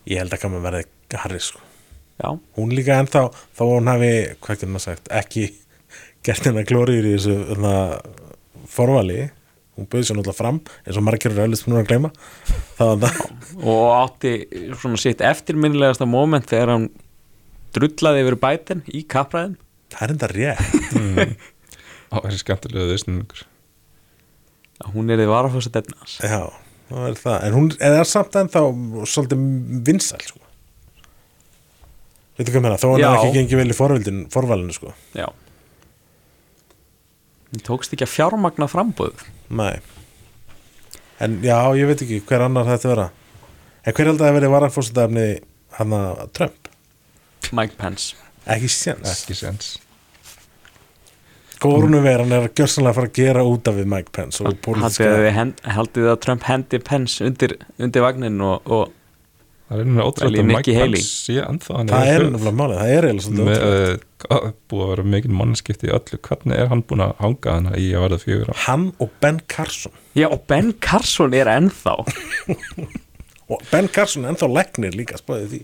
ég 0.06 0.20
held 0.20 0.36
að 0.36 0.42
kannan 0.44 0.62
verði 0.66 0.82
Harris 1.16 1.46
sko. 1.50 1.62
Já, 2.20 2.28
hún 2.58 2.70
líka 2.76 2.98
ennþá 3.00 3.22
þó 3.56 3.62
hún 3.70 3.88
hafi, 3.90 4.10
hvað 4.42 4.54
getur 4.58 4.70
maður 4.72 4.84
sagt 4.86 5.08
ekki 5.12 5.46
gert 6.26 6.46
hennar 6.48 6.66
glóriður 6.68 7.08
í 7.08 7.16
þessu 7.16 7.36
þarna, 7.52 7.74
forvali. 8.70 9.18
Hún 9.76 9.88
bauði 9.92 10.08
sér 10.08 10.16
náttúrulega 10.16 10.38
fram 10.38 10.58
eins 10.86 10.96
og 10.96 11.04
margir 11.04 11.34
eru 11.34 11.44
öllist 11.44 11.66
núna 11.68 11.82
að 11.82 11.90
gleyma. 11.90 12.10
Það 12.78 13.02
það. 13.04 13.18
Og 13.60 13.82
átti 13.92 14.32
svona 14.80 15.00
sitt 15.00 15.24
eftirminnilegasta 15.24 16.08
moment 16.08 16.48
þegar 16.48 16.72
hann 16.72 16.88
drullaði 17.76 18.24
yfir 18.24 18.38
Biden 18.40 18.82
í 18.88 19.02
kappræðin 19.10 19.58
það 19.92 20.06
er 20.06 20.14
enda 20.14 20.30
rétt. 20.32 21.36
Á 22.12 22.16
þessi 22.22 22.40
skemmtilegu 22.42 22.88
viðsningur 22.92 23.44
að 24.76 24.92
hún 24.92 25.12
er 25.12 25.22
þið 25.22 25.30
varafósið 25.32 25.78
efnans 25.80 26.18
já, 26.20 26.40
það 26.90 27.06
er 27.08 27.20
það. 27.20 27.36
En 27.46 27.54
hún 27.56 27.70
er 27.88 28.08
samt 28.08 28.36
ennþá 28.42 28.62
svolítið 29.08 29.46
vinsæl 29.88 30.20
sko. 30.20 30.42
veitu 32.36 32.52
hvað 32.52 32.66
meina, 32.66 32.80
þó 32.80 32.90
hann 32.90 33.00
Já. 33.00 33.08
er 33.08 33.18
ekki 33.22 33.38
gengið 33.38 33.62
vel 33.62 33.72
í 33.72 33.78
forvalinu 34.36 34.76
sko. 34.76 34.92
Já 35.16 35.28
Hún 37.56 37.64
tókst 37.64 37.94
ekki 37.96 38.04
að 38.04 38.12
fjármagna 38.12 38.68
frambúð 38.68 39.22
nei. 39.48 39.80
En 41.24 41.38
já, 41.40 41.56
ég 41.72 41.88
veit 41.88 42.02
ekki 42.04 42.18
hver 42.28 42.44
annar 42.44 42.68
þetta 42.68 42.90
vera. 42.90 43.06
En 43.86 43.94
hver 43.96 44.10
held 44.10 44.20
að 44.20 44.26
það 44.26 44.36
verið 44.36 44.52
varafórstæðafni 44.52 45.26
hann 45.78 45.94
að 45.96 46.22
Trump? 46.36 46.68
Mike 47.56 47.78
Pence. 47.80 48.18
Ekki 48.44 48.68
séns. 48.68 49.08
Ekki 49.14 49.36
sens 49.38 49.72
Kórnuveran 51.56 52.34
er 52.36 52.44
að 52.44 52.58
gjörsanlega 52.58 52.96
fara 52.98 53.08
að 53.08 53.16
gera 53.16 53.44
út 53.48 53.68
af 53.70 53.78
við 53.78 53.88
Mike 53.88 54.12
Pence 54.12 54.44
og 54.44 54.58
pólitíska 54.60 55.46
Haldið 55.78 56.10
að 56.12 56.18
Trump 56.26 56.44
hendi 56.44 56.80
Pence 56.84 57.24
undir, 57.24 57.56
undir 57.80 58.04
vagnin 58.04 58.36
og, 58.44 58.68
og 58.68 58.92
það 59.66 59.76
er 59.76 59.82
einhvern 59.82 60.20
veginn 60.20 60.42
að 60.42 60.50
Mike 60.52 60.74
Haley. 60.76 61.00
Pence 61.00 61.14
sé 61.26 61.36
ennþá 61.42 61.76
hann 61.80 61.90
það 61.90 62.10
er 62.10 62.20
höfuð. 62.20 62.32
nefnilega 62.36 62.58
málið, 62.60 62.76
það 62.80 62.92
er 62.96 63.08
uh, 64.26 64.50
búið 64.70 64.84
að 64.86 64.90
vera 64.92 65.06
mikil 65.14 65.32
mannskipti 65.40 65.88
í 65.88 65.94
öllu. 65.96 66.20
Hvernig 66.28 66.60
er 66.62 66.70
hann 66.72 66.84
búin 66.86 67.02
að 67.06 67.14
hanga 67.22 67.56
hana 67.56 67.72
í 67.82 67.88
að 67.94 68.04
verða 68.06 68.20
fjögur 68.22 68.52
á 68.52 68.56
hann 68.66 68.86
og 69.02 69.10
Ben 69.24 69.40
Carson. 69.50 69.94
Já, 70.16 70.28
og 70.30 70.46
Ben 70.50 70.72
Carson 70.86 71.34
er 71.36 71.50
ennþá. 71.56 71.96
Og 73.46 73.60
Ben 73.70 73.86
Carson 73.94 74.24
er 74.26 74.32
ennþá 74.32 74.48
leknir 74.50 74.96
líka 74.98 75.18
spáðið 75.20 75.52
því. 75.52 75.58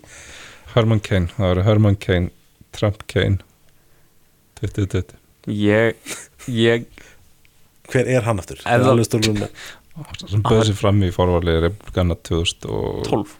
Herman 0.77 1.01
Cain, 1.03 1.25
það 1.35 1.49
verður 1.49 1.65
Herman 1.67 1.97
Cain 1.99 2.29
Trump 2.73 3.01
Cain. 3.11 3.41
2020 4.63 5.17
Ég, 5.51 5.97
ég 6.47 6.85
hver 7.91 8.07
er 8.07 8.23
hann 8.23 8.39
aftur? 8.39 8.61
Það 8.63 8.73
er 8.77 8.85
það- 8.85 8.93
alveg 8.93 9.09
stórlum 9.09 9.41
með. 9.43 9.65
sem 10.31 10.43
bauði 10.47 10.69
sér 10.69 10.79
fram 10.79 11.03
í 11.03 11.11
forvarlið 11.13 11.59
Republikana 11.67 12.15
2012 12.31 13.35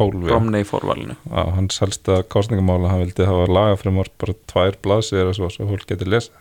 12 0.00 0.26
já. 0.26 0.32
Romney 0.34 0.66
fórvalinu 0.68 1.16
á 1.30 1.42
hans 1.56 1.80
helsta 1.82 2.20
kostningamála 2.32 2.92
hann 2.92 3.04
vildi 3.04 3.28
hafa 3.28 3.48
lagafremor 3.50 4.10
bara 4.20 4.36
tvær 4.52 4.78
blaðsýðir 4.84 5.32
og 5.32 5.38
svo, 5.38 5.50
svo 5.54 5.68
fólk 5.70 5.88
getur 5.90 6.10
lesa 6.16 6.32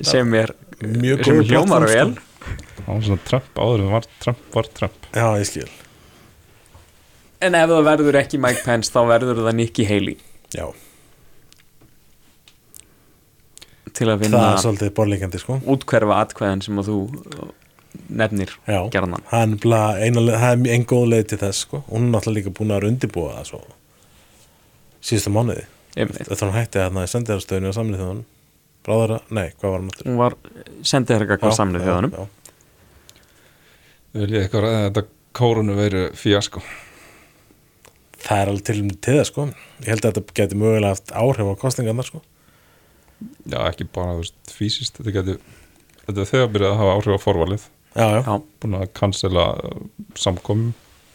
sem 0.00 0.34
er 0.36 0.54
mjög 0.80 1.24
sem 1.24 1.40
góður 1.40 1.50
hljómar 1.52 1.86
plattform, 1.86 2.14
vel. 2.14 2.14
Sko. 2.16 2.80
hann 2.86 2.94
var 2.94 3.04
svona 3.10 3.26
Trump 3.30 3.60
áður 3.60 3.84
en 3.84 3.92
var 3.96 4.08
Trump 4.22 4.48
var 4.56 4.72
Trump. 4.76 5.10
Já, 5.12 5.28
ég 5.40 5.48
skil. 5.48 5.70
En 7.44 7.56
ef 7.56 7.70
það 7.70 7.86
verður 7.90 8.18
ekki 8.20 8.40
Mike 8.40 8.64
Pence 8.64 8.92
þá 8.92 9.00
verður 9.08 9.40
það 9.44 9.56
Nikki 9.60 9.86
Haley. 9.88 10.18
Já, 10.56 10.66
til 13.96 14.08
að 14.08 14.16
það 14.16 14.24
vinna 14.24 14.42
er 14.50 14.62
svolítið 14.62 14.92
borlíkandi 14.96 15.40
sko. 15.40 15.58
útkverfa 15.72 16.20
atkvæðin 16.24 16.64
sem 16.64 16.80
að 16.80 16.90
þú 16.90 16.98
nefnir 18.08 18.52
já, 18.66 18.78
gerðan 18.94 19.24
hann 19.32 19.52
er 19.56 19.60
bara 19.64 19.80
eina 20.04 20.20
leið- 20.22 20.38
það 20.42 20.52
er 20.66 20.72
einn 20.76 20.86
góð 20.92 21.06
leið 21.12 21.26
til 21.32 21.38
þess 21.42 21.64
sko. 21.66 21.82
Hún 21.90 22.06
er 22.08 22.12
náttúrulega 22.14 22.38
líka 22.40 22.54
búin 22.58 22.70
að 22.72 22.80
vera 22.80 22.90
undirbúa 22.92 23.34
það 23.38 23.50
svo 23.50 23.60
síðustu 25.06 25.32
mánuði. 25.34 25.64
Einmitt. 25.96 26.26
þetta 26.28 26.44
hann 26.44 26.56
hætti 26.58 26.80
þarna 26.82 27.04
í 27.06 27.10
sendiðarstöðinu 27.12 27.70
á 27.72 27.78
samlið 27.78 28.00
þjóðan 28.02 28.24
bráðara, 28.86 29.20
nei, 29.30 29.46
hvað 29.58 29.70
var 29.72 29.78
hann 29.80 29.90
aftur? 29.92 30.06
Hún 30.10 30.18
var 30.20 30.34
sendið 30.86 31.16
þér 31.16 31.24
eitthvað 31.36 31.54
samlið 31.56 31.80
já, 31.80 31.86
þjóðanum 31.86 32.12
já. 32.16 32.26
vil 34.16 34.28
ég 34.36 34.44
eitthvað 34.44 34.66
ræða 34.66 34.82
þetta 34.86 35.04
kórunu 35.36 35.76
veru 35.78 36.02
fíasko 36.16 36.62
það 38.26 38.40
er 38.42 38.50
alveg 38.52 38.64
til, 38.66 38.78
til 39.06 39.16
það 39.20 39.26
sko. 39.28 39.46
Ég 39.84 39.90
held 39.92 40.06
að 40.08 40.16
þetta 40.18 40.36
geti 40.40 40.58
mögulega 40.58 40.92
haft 40.94 41.12
áhrif 41.14 41.50
á 41.52 41.54
kostningarnar 41.62 42.08
sko. 42.08 42.22
Já 43.46 43.58
ekki 43.70 43.86
bara 43.94 44.16
þú 44.16 44.22
veist, 44.24 44.38
fysiskt. 44.56 44.98
Þetta 45.00 45.14
getur 45.16 45.38
þetta 46.06 46.22
er 46.24 46.30
þegar 46.32 46.50
byrjað 46.54 46.72
að 46.72 46.80
hafa 46.80 46.96
áhrif 46.96 47.16
á 47.16 47.20
forvalið 47.22 47.66
já, 47.96 48.06
já, 48.22 48.36
búin 48.62 48.76
að 48.78 48.86
cancela 48.98 49.46
uh, 49.56 49.82
samkomum 50.18 50.72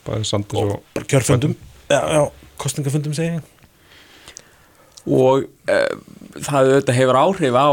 bæði 0.07 0.25
Sanders 0.31 0.61
og 0.63 0.75
og, 0.75 0.83
bara 0.95 1.09
kjörfundum. 1.13 1.55
Já, 1.91 1.99
já, 2.17 2.21
kostningafundum 2.61 3.13
segi 3.17 3.41
og 5.11 5.47
uh, 5.69 5.95
það 6.37 6.67
auðvitað 6.75 6.97
hefur 6.99 7.19
áhrif 7.21 7.57
á 7.57 7.69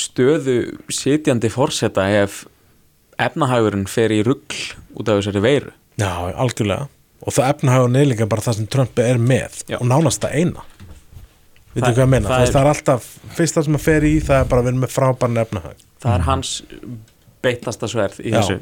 stöðu 0.00 0.56
sitjandi 0.92 1.50
fórseta 1.52 2.06
ef 2.22 2.44
efnahagurinn 3.20 3.88
fer 3.90 4.12
í 4.14 4.22
rugl 4.24 4.56
út 4.96 5.10
af 5.10 5.18
þessari 5.20 5.42
veiru. 5.44 5.72
Já, 6.00 6.08
algjörlega. 6.40 6.86
Og 7.20 7.34
það 7.36 7.50
efnahagur 7.52 7.90
neðlinga 7.92 8.28
bara 8.30 8.44
það 8.46 8.56
sem 8.60 8.68
Trump 8.72 9.00
er 9.02 9.18
með. 9.20 9.58
Já. 9.68 9.76
og 9.82 9.88
nánast 9.90 10.22
það 10.24 10.36
eina. 10.40 10.62
Vitið 11.74 11.84
Það- 11.84 11.92
hvað 11.98 12.04
ég 12.06 12.08
meina? 12.14 12.28
það 12.28 12.32
Það, 12.32 12.46
er- 12.46 12.54
það 12.54 12.60
er 12.64 12.70
alltaf, 12.70 13.08
fyrst 13.36 13.54
það 13.58 13.66
sem 13.66 13.76
að 13.76 13.84
fer 13.84 14.06
í 14.08 14.14
það 14.24 14.40
er 14.40 14.48
bara 14.50 14.62
að 14.62 14.68
vera 14.70 14.80
með 14.80 14.94
frábærn 14.94 15.42
efnahag. 15.44 15.84
Það 16.00 16.14
er 16.14 16.24
hans 16.30 16.54
beittasta 17.44 17.88
sverð 17.90 18.20
í 18.22 18.32
Já. 18.32 18.40
þessu 18.40 18.58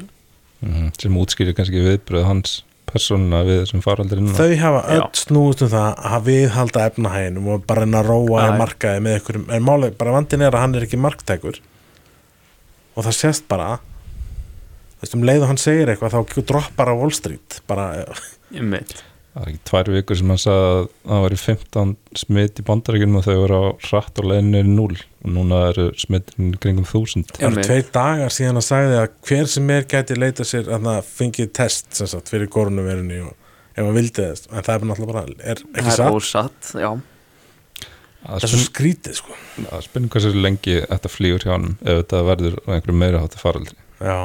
mm, 0.65 0.89
sem 0.99 1.19
útskýrir 1.21 1.57
kannski 1.57 1.83
viðbröð 1.85 2.27
hans 2.27 2.59
persónuna 2.89 3.43
við 3.45 3.59
þessum 3.63 3.83
faraldri 3.85 4.21
núna. 4.21 4.37
Þau 4.37 4.55
hafa 4.63 4.79
öll 4.95 5.01
Já. 5.03 5.09
snúist 5.21 5.61
um 5.65 5.71
það 5.73 6.05
að 6.09 6.23
viðhalda 6.29 6.85
efnahaginum 6.89 7.51
og 7.53 7.67
bara 7.69 7.85
reyna 7.85 8.01
að 8.01 8.09
róa 8.09 8.47
í 8.47 8.55
markaði 8.57 9.03
með 9.05 9.19
ykkur 9.19 9.39
en 9.43 9.67
málega, 9.67 9.97
bara 9.99 10.15
vandin 10.15 10.45
er 10.45 10.55
að 10.55 10.65
hann 10.65 10.79
er 10.79 10.87
ekki 10.87 11.01
marktækur 11.01 11.59
og 12.95 13.05
það 13.05 13.17
sést 13.19 13.45
bara 13.51 13.77
þú 13.77 15.05
veist 15.05 15.15
um 15.15 15.27
leið 15.29 15.45
og 15.45 15.51
hann 15.51 15.61
segir 15.61 15.91
eitthvað 15.93 16.17
þá 16.17 16.41
droppar 16.49 16.91
á 16.91 16.95
Wall 16.99 17.13
Street 17.15 17.61
bara, 17.69 17.91
Einmitt. 18.51 19.03
Það 19.33 19.43
er 19.43 19.49
ekki 19.51 19.61
tvær 19.69 19.89
vikur 19.93 20.17
sem 20.19 20.31
hann 20.33 20.41
sagði 20.41 20.69
að 20.69 20.87
það 21.09 21.23
væri 21.25 21.39
15 21.41 21.91
smitt 22.21 22.61
í 22.61 22.65
bandaríkjunum 22.65 23.19
og 23.19 23.25
þau 23.27 23.35
voru 23.37 23.59
á 23.59 23.65
hratt 23.85 24.21
og 24.21 24.29
leiðinni 24.29 24.61
0 24.67 24.87
og 24.97 25.33
núna 25.35 25.59
eru 25.69 25.85
smittin 26.01 26.55
kringum 26.61 26.87
1000 26.87 27.35
Það 27.35 27.45
eru 27.49 27.65
tveir 27.67 27.91
dagar 27.95 28.33
síðan 28.33 28.61
að 28.61 28.65
sagði 28.65 28.97
að 29.03 29.11
hver 29.29 29.51
sem 29.53 29.69
er 29.75 29.85
gæti 29.93 30.17
leita 30.17 30.47
sér 30.47 30.71
að 30.73 30.89
það 30.89 31.11
fengið 31.19 31.51
test 31.59 31.99
sem 31.99 32.09
sagt, 32.09 32.31
fyrir 32.33 32.49
koronavirunni 32.53 33.21
og 33.27 33.35
ef 33.75 33.83
hann 33.83 33.95
vildi 33.95 34.25
þess. 34.25 34.49
En 34.49 34.65
það 34.65 34.73
er 34.75 34.89
náttúrulega 34.89 35.13
bara, 35.13 35.37
er 35.39 35.61
ekki 35.67 35.85
það 35.85 35.93
er 35.93 35.99
satt. 36.01 36.17
ósatt 36.17 36.71
já. 36.73 36.89
það 38.23 38.33
það 38.33 38.47
er 38.47 38.53
svo 38.53 38.63
skrítið 38.65 39.19
sko. 39.21 39.37
er 39.69 39.85
spurning 39.85 40.15
hversu 40.15 40.33
lengi 40.35 40.79
þetta 40.81 41.13
flýgur 41.13 41.45
hjá 41.45 41.53
hann 41.53 41.69
ef 41.83 42.01
þetta 42.01 42.23
verður 42.31 42.57
á 42.65 42.69
einhverju 42.75 42.97
meira 43.03 43.21
hátta 43.23 43.41
faraldri. 43.41 43.77
Já, 43.99 44.17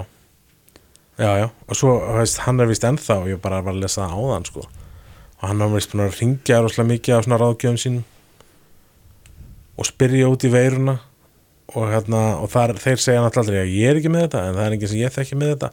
já, 1.21 1.31
já. 1.45 1.47
Og 1.69 1.79
svo, 1.79 1.99
veist, 2.17 2.41
hann 2.47 2.63
er 2.63 2.71
vist 2.71 2.89
ennþá 2.89 3.21
ég 3.31 3.43
bara 3.45 3.61
var 3.63 3.77
að 3.77 3.85
lesa 3.85 4.09
það 4.09 4.25
áðan 4.25 4.49
sko 4.49 4.67
og 5.45 5.51
hann 5.51 5.61
har 5.61 5.73
vist 5.75 5.93
búin 5.93 6.07
að 6.07 6.15
ringja 6.23 6.61
rosalega 6.65 6.89
mikið 6.89 7.15
af 7.19 7.27
svona 7.27 7.39
ráðgjöfum 7.43 7.81
sínum. 7.83 8.05
Og 9.77 9.89
spyrja 9.89 10.31
út 10.33 10.47
í 10.47 10.51
veiruna. 10.53 10.95
Og, 11.75 11.85
hérna, 11.91 12.23
og 12.41 12.49
þar, 12.53 12.75
þeir 12.81 13.03
segja 13.03 13.25
náttúrulega 13.25 13.65
að 13.65 13.75
ég 13.75 13.91
er 13.91 13.99
ekki 14.01 14.13
með 14.13 14.27
þetta 14.27 14.41
en 14.47 14.57
það 14.57 14.65
er 14.65 14.77
enginn 14.77 14.91
sem 14.93 15.01
ég 15.01 15.13
þekki 15.13 15.39
með 15.41 15.53
þetta. 15.55 15.71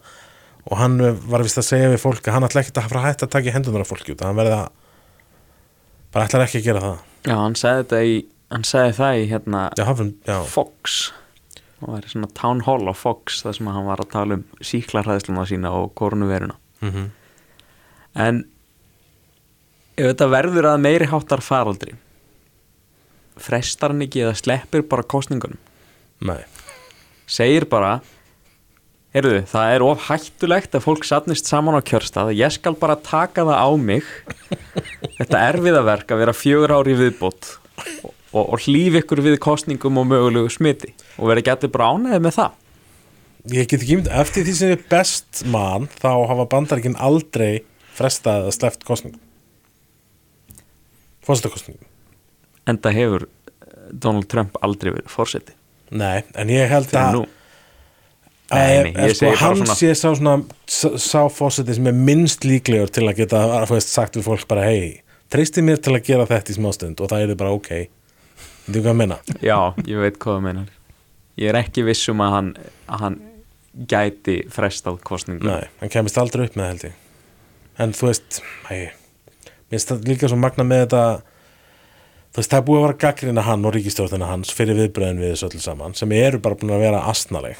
Og 0.67 0.75
hann 0.79 0.97
var 1.31 1.43
vist 1.45 1.60
að 1.62 1.67
segja 1.67 1.91
við 1.91 2.03
fólk 2.03 2.27
að 2.27 2.36
hann 2.36 2.47
ætla 2.47 2.63
ekki 2.63 2.73
að 2.75 2.91
fara 2.91 3.05
hætta 3.05 3.27
að 3.27 3.34
taka 3.36 3.51
í 3.51 3.55
hendunar 3.55 3.84
af 3.86 3.91
fólki 3.91 4.15
út 4.15 4.23
hann 4.25 4.38
verði 4.39 4.57
að 4.57 4.67
bara 6.12 6.27
ætlar 6.27 6.45
ekki 6.45 6.62
að 6.62 6.67
gera 6.67 6.84
það. 6.86 7.07
Já, 7.27 7.36
hann 7.38 7.57
sagði 7.60 7.84
þetta 7.84 8.01
í 8.07 8.15
hann 8.51 8.67
sagði 8.67 8.95
það 8.97 9.21
í 9.21 9.25
hérna 9.31 9.63
já, 9.77 9.84
hann, 9.88 10.13
já, 10.27 10.38
Fox. 10.51 10.99
Það 11.81 11.97
er 11.97 12.10
svona 12.13 12.31
town 12.41 12.63
hall 12.67 12.84
á 12.91 12.95
Fox 12.97 13.41
þar 13.45 13.57
sem 13.57 13.71
hann 13.71 13.88
var 13.88 14.03
að 14.03 14.12
tala 14.15 14.39
um 14.39 14.45
síklarhæðsluna 14.71 15.47
sína 15.49 15.73
og 15.79 15.91
koronaviruna 15.99 16.57
mm 16.84 17.10
en 18.19 18.41
ef 19.97 20.12
þetta 20.12 20.32
verður 20.32 20.71
að 20.71 20.82
meiri 20.86 21.10
háttar 21.12 21.43
faraldri 21.45 21.97
frestar 23.41 23.93
hann 23.93 24.06
ekki 24.06 24.25
eða 24.25 24.38
sleppir 24.38 24.86
bara 24.88 25.08
kostningunum 25.08 25.60
nei. 26.21 26.41
Segir 27.32 27.65
bara 27.71 27.99
heyrðu, 29.15 29.41
það 29.49 29.73
er 29.75 29.86
of 29.86 30.08
hættulegt 30.08 30.75
að 30.75 30.86
fólk 30.86 31.06
satnist 31.08 31.49
saman 31.49 31.77
á 31.80 31.82
kjörstað. 31.84 32.34
Ég 32.38 32.54
skal 32.56 32.75
bara 32.80 32.97
taka 32.99 33.45
það 33.47 33.60
á 33.60 33.69
mig. 33.80 34.08
Þetta 35.17 35.43
erfiðaverk 35.49 36.13
að 36.13 36.21
vera 36.23 36.36
fjögur 36.36 36.75
ári 36.77 36.95
viðbót 36.99 37.49
og, 38.04 38.13
og, 38.32 38.43
og 38.43 38.58
hlýf 38.65 39.01
ykkur 39.01 39.23
við 39.25 39.39
kostningum 39.43 39.99
og 40.01 40.08
mögulegu 40.12 40.51
smiti. 40.54 40.93
Og 41.19 41.32
vera 41.32 41.43
gæti 41.51 41.71
bara 41.71 41.91
ánæðið 41.95 42.27
með 42.27 42.38
það? 42.38 42.60
Ég 43.51 43.71
get 43.71 43.82
ekki 43.82 43.97
mynd, 43.97 44.13
eftir 44.21 44.45
því 44.45 44.56
sem 44.60 44.75
er 44.75 44.86
best 44.91 45.43
mann 45.49 45.89
þá 45.97 46.12
hafa 46.30 46.47
bandaríkin 46.51 46.99
aldrei 47.01 47.63
frestað 47.97 48.45
eða 48.45 48.58
sleppt 48.60 48.86
kostningum 48.88 49.30
fórstakostningum 51.27 51.86
en 52.71 52.77
það 52.81 52.97
hefur 52.99 53.27
Donald 53.91 54.27
Trump 54.31 54.57
aldrei 54.63 54.93
verið 54.95 55.12
fórseti 55.12 55.53
Nei, 55.91 56.21
en 56.39 56.47
ég 56.53 56.69
held 56.71 56.93
að 56.95 57.13
nú 57.17 57.23
Nei, 58.51 58.84
nei, 58.84 58.91
Eh, 58.91 59.07
ég 59.07 59.15
sko, 59.15 59.29
hann 59.39 59.55
svona- 59.62 59.75
sé 59.79 59.93
sá 59.95 60.10
svona 60.15 60.43
sá- 60.67 61.29
fósiti 61.31 61.73
sem 61.75 61.88
er 61.88 61.93
minnst 61.95 62.43
líklegur 62.43 62.89
til 62.91 63.03
að 63.07 63.15
geta 63.21 63.39
að 63.63 63.81
sagt 63.81 64.15
við 64.19 64.25
fólk 64.27 64.45
bara 64.47 64.65
hei, 64.67 65.01
treysti 65.31 65.62
mér 65.63 65.77
til 65.81 65.93
að 65.95 66.03
gera 66.03 66.25
þetta 66.27 66.51
í 66.51 66.57
smástund 66.60 66.99
og 66.99 67.07
það 67.10 67.29
er 67.29 67.36
bara 67.36 67.53
ok. 67.55 67.69
Þú 68.67 68.81
hvað 68.81 68.89
að 68.91 68.95
menna? 68.99 69.17
Já, 69.41 69.73
ég 69.88 70.01
veit 70.03 70.19
hvað 70.19 70.36
það 70.36 70.43
meinar. 70.43 70.67
Ég 71.38 71.47
er 71.49 71.55
ekki 71.63 71.86
viss 71.88 72.10
um 72.10 72.17
að 72.19 72.29
hann, 72.36 72.49
að 72.89 72.99
hann 72.99 73.21
gæti 73.88 74.36
frestað 74.51 74.99
kostningu 75.01 75.47
Nei, 75.47 75.63
hann 75.79 75.89
kemist 75.89 76.17
aldrei 76.19 76.45
upp 76.49 76.55
með 76.60 76.67
held 76.73 76.84
ég. 76.89 76.93
En 77.79 77.93
þú 77.93 78.07
veist, 78.12 78.41
hei 78.67 78.91
mér 79.71 79.79
finnst 79.79 80.07
líka 80.07 80.29
svo 80.29 80.38
magna 80.39 80.67
með 80.67 80.86
þetta 80.86 81.03
þú 82.31 82.39
veist, 82.39 82.51
það 82.51 82.60
er 82.60 82.67
búið 82.67 82.79
að 82.79 82.86
vera 82.86 82.99
gaggrina 83.05 83.47
hann 83.47 83.67
og 83.67 83.75
ríkistjórnina 83.75 84.29
hans 84.29 84.53
fyrir 84.55 84.79
viðbröðin 84.79 85.23
við 85.23 85.34
þessu 85.34 85.49
öllu 85.49 85.63
saman 85.63 85.97
sem 85.97 86.15
eru 86.15 86.39
bara 86.43 86.60
búin 86.60 86.75
að 86.75 86.86
vera 86.86 87.03
astnaleg 87.12 87.60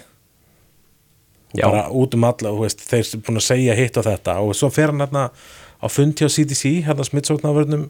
og 1.52 1.60
Já. 1.60 1.65
bara 1.67 1.88
út 1.89 2.15
um 2.15 2.24
alla, 2.24 2.54
veist, 2.56 2.84
þeir 2.88 3.04
eru 3.04 3.24
búin 3.28 3.41
að 3.41 3.47
segja 3.50 3.76
hitt 3.76 3.97
og 4.00 4.06
þetta. 4.08 4.38
Og 4.39 4.56
svo 4.56 4.69
fer 4.71 4.93
hann 4.93 5.04
hérna 5.04 5.26
á 5.84 5.86
fundi 5.91 6.24
á 6.24 6.30
CDC, 6.32 6.78
hérna 6.88 7.04
smittsóknarvörnum 7.04 7.89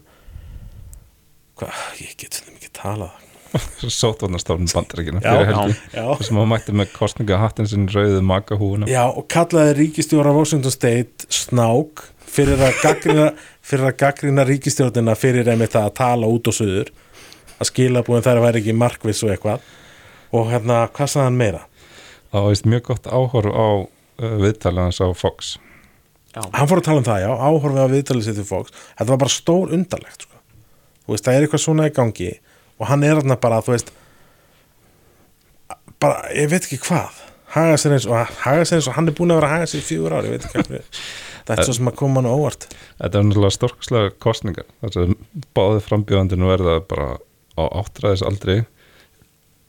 hvað, 1.60 1.82
ég 2.02 2.16
get 2.18 2.40
þetta 2.40 2.56
mikið 2.56 2.72
talað 2.80 3.21
sótvarnastofnum 4.00 4.70
bandaríkina 4.72 5.20
Já, 5.22 5.30
fyrir 5.30 5.52
helgi 5.52 5.76
já. 5.94 6.06
sem 6.26 6.40
að 6.40 6.48
mætti 6.52 6.74
með 6.76 6.92
kostningahattin 6.96 7.68
sinn 7.70 7.88
rauðu 7.92 8.22
makahúuna 8.26 8.90
Já, 8.90 9.04
og 9.08 9.26
kallaði 9.32 9.76
ríkistjóra 9.80 10.34
Washington 10.34 10.74
State 10.74 11.28
snák 11.32 12.06
fyrir 12.32 12.62
að 12.62 12.78
gaggrina, 12.82 13.26
fyrir 13.68 13.90
að 13.90 13.98
gaggrina 14.04 14.46
ríkistjórnina 14.48 15.16
fyrir 15.18 15.52
einmitt 15.52 15.74
það 15.76 15.90
að 15.90 15.98
tala 16.00 16.30
út 16.32 16.48
og 16.48 16.56
suður 16.56 16.92
að 17.58 17.70
skila 17.70 18.04
búin 18.06 18.24
þær 18.24 18.40
að 18.40 18.46
væri 18.48 18.62
ekki 18.62 18.76
markviss 18.78 19.22
og 19.26 19.34
eitthvað 19.34 19.68
og 20.32 20.48
hérna, 20.48 20.86
hvað 20.96 21.12
sagði 21.12 21.28
hann 21.28 21.40
meira? 21.40 21.66
það 22.32 22.46
var 22.46 22.70
mjög 22.72 22.86
gott 22.88 23.10
áhorf 23.12 23.52
á 23.52 23.68
uh, 23.84 24.36
viðtalið 24.40 24.86
hans 24.86 25.02
á 25.04 25.08
Fox 25.12 25.58
Hann 26.32 26.64
fór 26.64 26.80
að 26.80 26.86
tala 26.86 27.00
um 27.02 27.04
það, 27.04 27.18
já, 27.26 27.28
áhorfið 27.28 27.82
á 27.84 27.92
viðtalið 27.92 28.24
sér 28.24 28.36
til 28.38 28.46
fólks 28.48 28.72
þetta 28.72 29.10
var 29.10 29.18
bara 29.20 29.32
stór 29.34 29.74
undarlegt 29.76 30.24
sko. 30.24 30.38
þú 31.04 31.12
veist, 31.12 31.26
það 31.26 31.34
er 31.34 31.44
eitthvað 31.44 31.64
svona 31.66 31.88
í 31.90 31.92
gangi 31.98 32.30
og 32.82 32.88
hann 32.90 33.04
er 33.06 33.20
þarna 33.20 33.38
bara, 33.40 33.60
þú 33.62 33.76
veist 33.76 33.92
bara, 36.02 36.24
ég 36.34 36.50
veit 36.50 36.64
ekki 36.64 36.80
hvað. 36.82 37.20
Haga 37.52 37.76
sér 37.78 37.94
eins 37.94 38.08
og, 38.08 38.16
haga 38.42 38.64
sér 38.66 38.80
eins 38.80 38.88
og 38.90 38.96
hann 38.96 39.10
er 39.10 39.14
búin 39.16 39.32
að 39.32 39.42
vera 39.42 39.50
að 39.50 39.58
haga 39.58 39.68
sér 39.70 39.82
í 39.82 39.86
fjögur 39.86 40.16
ári, 40.16 40.32
ég 40.32 40.38
veit 40.38 40.48
ekki 40.48 40.66
hvað 40.66 41.02
þetta 41.46 41.58
er 41.58 41.68
svo 41.68 41.76
sem 41.76 41.90
að 41.90 41.96
koma 41.98 42.20
hann 42.20 42.30
á 42.30 42.34
óvart. 42.34 42.68
Þetta 43.00 43.18
er 43.18 43.26
náttúrulega 43.26 43.56
storkslega 43.56 44.12
kostningar 44.22 44.68
þess 44.82 45.00
að 45.02 45.14
báði 45.56 45.82
frambjöðandinu 45.86 46.50
verða 46.50 46.76
bara 46.90 47.08
á 47.58 47.62
áttræðis 47.82 48.24
aldrei 48.26 48.62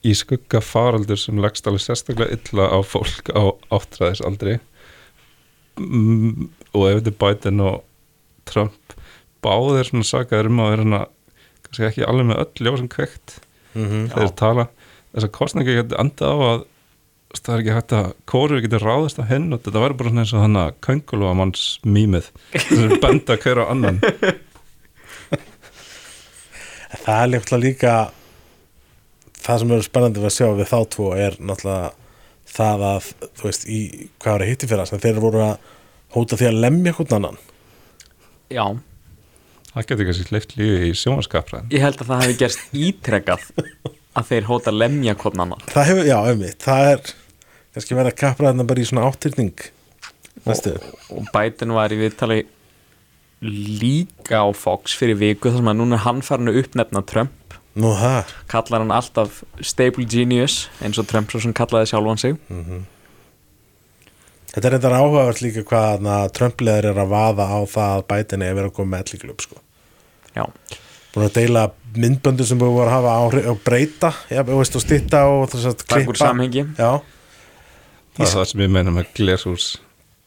í 0.03 0.13
skugga 0.17 0.61
faraldur 0.63 1.19
sem 1.19 1.39
leggst 1.41 1.67
alveg 1.67 1.83
sérstaklega 1.83 2.37
illa 2.37 2.67
á 2.71 2.79
fólk 2.85 3.31
á 3.33 3.43
áttræðis 3.73 4.23
aldrei 4.25 4.57
mm, 5.79 6.49
og 6.75 6.87
ef 6.89 7.01
þetta 7.01 7.13
er 7.13 7.19
Biden 7.23 7.63
og 7.63 7.81
Trump 8.49 8.97
báðir 9.43 9.89
svona 9.89 10.07
sakaður 10.07 10.51
um 10.51 10.63
að 10.63 10.73
vera 10.73 10.87
hana 10.87 11.03
kannski 11.73 11.89
ekki 11.89 12.05
alveg 12.05 12.29
með 12.29 12.43
öll 12.43 12.67
ljósum 12.67 12.89
kveikt 12.91 13.39
mm 13.73 13.87
-hmm. 13.89 14.05
þeir 14.13 14.35
tala. 14.37 14.67
Þess 15.13 15.27
að 15.27 15.35
kostningar 15.39 15.79
getur 15.81 15.99
andað 16.01 16.29
á 16.29 16.37
að 16.53 16.63
það 17.33 17.53
er 17.53 17.61
ekki 17.63 17.75
hægt 17.75 17.93
að 17.97 18.07
kóru 18.29 18.61
getur 18.61 18.85
ráðist 18.85 19.17
á 19.17 19.25
hinn 19.25 19.53
og 19.53 19.61
þetta 19.63 19.81
verður 19.81 19.97
bara 19.97 20.09
svona 20.09 20.21
eins 20.21 20.33
og 20.33 20.43
þannig 20.43 20.63
að 20.63 20.75
köngulva 20.85 21.33
manns 21.33 21.63
mýmið 21.81 22.29
sem 22.53 22.83
er 22.83 22.99
benda 23.05 23.37
hver 23.37 23.61
á 23.61 23.65
annan. 23.73 23.99
Það 27.03 27.21
er 27.23 27.31
líka 27.33 27.57
líka 27.57 27.93
það 29.43 29.59
sem 29.59 29.73
eru 29.75 29.85
spennandi 29.87 30.23
að 30.23 30.35
sjá 30.37 30.47
við 30.53 30.69
þá 30.69 30.79
tvo 30.93 31.09
er 31.17 31.37
náttúrulega 31.41 31.91
það 32.53 32.85
að 32.85 33.07
þú 33.33 33.47
veist, 33.47 33.65
í 33.65 33.79
hvað 34.21 34.35
var 34.35 34.45
að 34.45 34.51
hitti 34.51 34.69
fyrir 34.69 35.03
þeir 35.03 35.21
voru 35.23 35.41
að 35.47 35.71
hóta 36.13 36.37
því 36.37 36.49
að 36.51 36.59
lemja 36.61 36.93
hvern 36.93 37.15
annan. 37.17 37.39
Já, 38.53 38.65
það 39.73 39.89
getur 39.89 40.09
kannski 40.09 40.29
sleift 40.29 40.55
lífi 40.59 40.89
í 40.89 40.95
sjónvaskapræðin 41.01 41.73
ég 41.73 41.85
held 41.85 41.99
að 41.99 42.09
það 42.11 42.23
hefði 42.23 42.39
gerst 42.43 42.79
ítrekkað 42.87 43.45
að 44.13 44.29
þeir 44.29 44.49
hóta 44.49 44.73
lemja 44.73 45.15
annan 45.33 45.61
Það 45.69 45.87
hefur, 45.89 46.09
já, 46.09 46.17
auðvitað, 46.21 46.65
það 46.67 46.89
er 46.91 47.13
kannski 47.73 47.97
verið 47.97 48.11
að 48.11 48.19
kapra 48.21 48.51
þarna 48.51 48.67
bara 48.69 48.83
í 48.83 48.89
svona 48.89 49.07
áttyrning 49.09 49.69
næstu. 50.47 50.75
Og 51.13 51.29
Biden 51.33 51.73
var 51.75 51.93
í 51.93 51.99
viðtali 52.01 52.41
líka 53.43 54.43
á 54.45 54.47
Fox 54.55 54.95
fyrir 54.95 55.17
viku 55.19 55.51
þar 55.51 55.61
sem 55.61 55.71
að 55.73 55.79
núna 55.81 55.97
er 55.99 56.05
hann 56.05 56.21
farin 56.23 56.51
að 56.51 56.61
uppnefna 56.63 57.03
Trump. 57.09 57.57
Nú 57.73 57.89
það, 57.97 58.31
kallar 58.51 58.83
hann 58.83 58.93
alltaf 58.93 59.41
stable 59.65 60.05
genius 60.05 60.67
eins 60.85 60.99
og 61.01 61.07
Trump 61.09 61.31
svo 61.33 61.41
sem 61.41 61.55
kallaði 61.57 61.89
sjálfan 61.89 62.21
sig 62.21 62.37
þetta 64.53 64.69
er 64.69 64.77
eitthvað 64.77 64.97
áhugavert 64.99 65.43
líka 65.43 65.65
hvað 65.67 65.87
þarna 65.89 66.17
Trump-leðar 66.37 66.89
er 66.91 67.03
að 67.03 67.13
vaða 67.13 67.47
á 67.49 67.59
það 67.73 67.93
að 67.97 68.05
Biden 68.13 68.45
er 68.45 68.57
verið 68.57 68.71
að 68.71 68.75
koma 68.79 68.93
með 68.93 69.05
elliklub 69.07 69.45
sko. 69.45 69.61
Já, 70.33 70.45
búin 71.13 71.27
að 71.27 71.33
deila 71.39 71.63
myndböndu 71.93 72.45
sem 72.49 72.61
búin 72.61 72.83
að 72.83 72.93
hafa 72.95 73.15
áhrif 73.21 73.49
og 73.53 73.63
breyta, 73.65 74.13
já, 74.33 74.41
þú 74.45 74.59
veist, 74.59 74.77
og 74.77 74.85
stitta 74.85 75.25
og 75.29 75.47
þess 75.53 75.71
að 75.71 75.87
takk 75.87 76.13
úr 76.13 76.21
samhengi. 76.21 76.67
Já, 76.77 76.91
það 78.13 78.27
er 78.27 78.35
það 78.37 78.47
sem 78.51 78.63
ég 78.65 78.77
meina 78.77 78.93
með 78.93 79.11
glerhús 79.17 79.73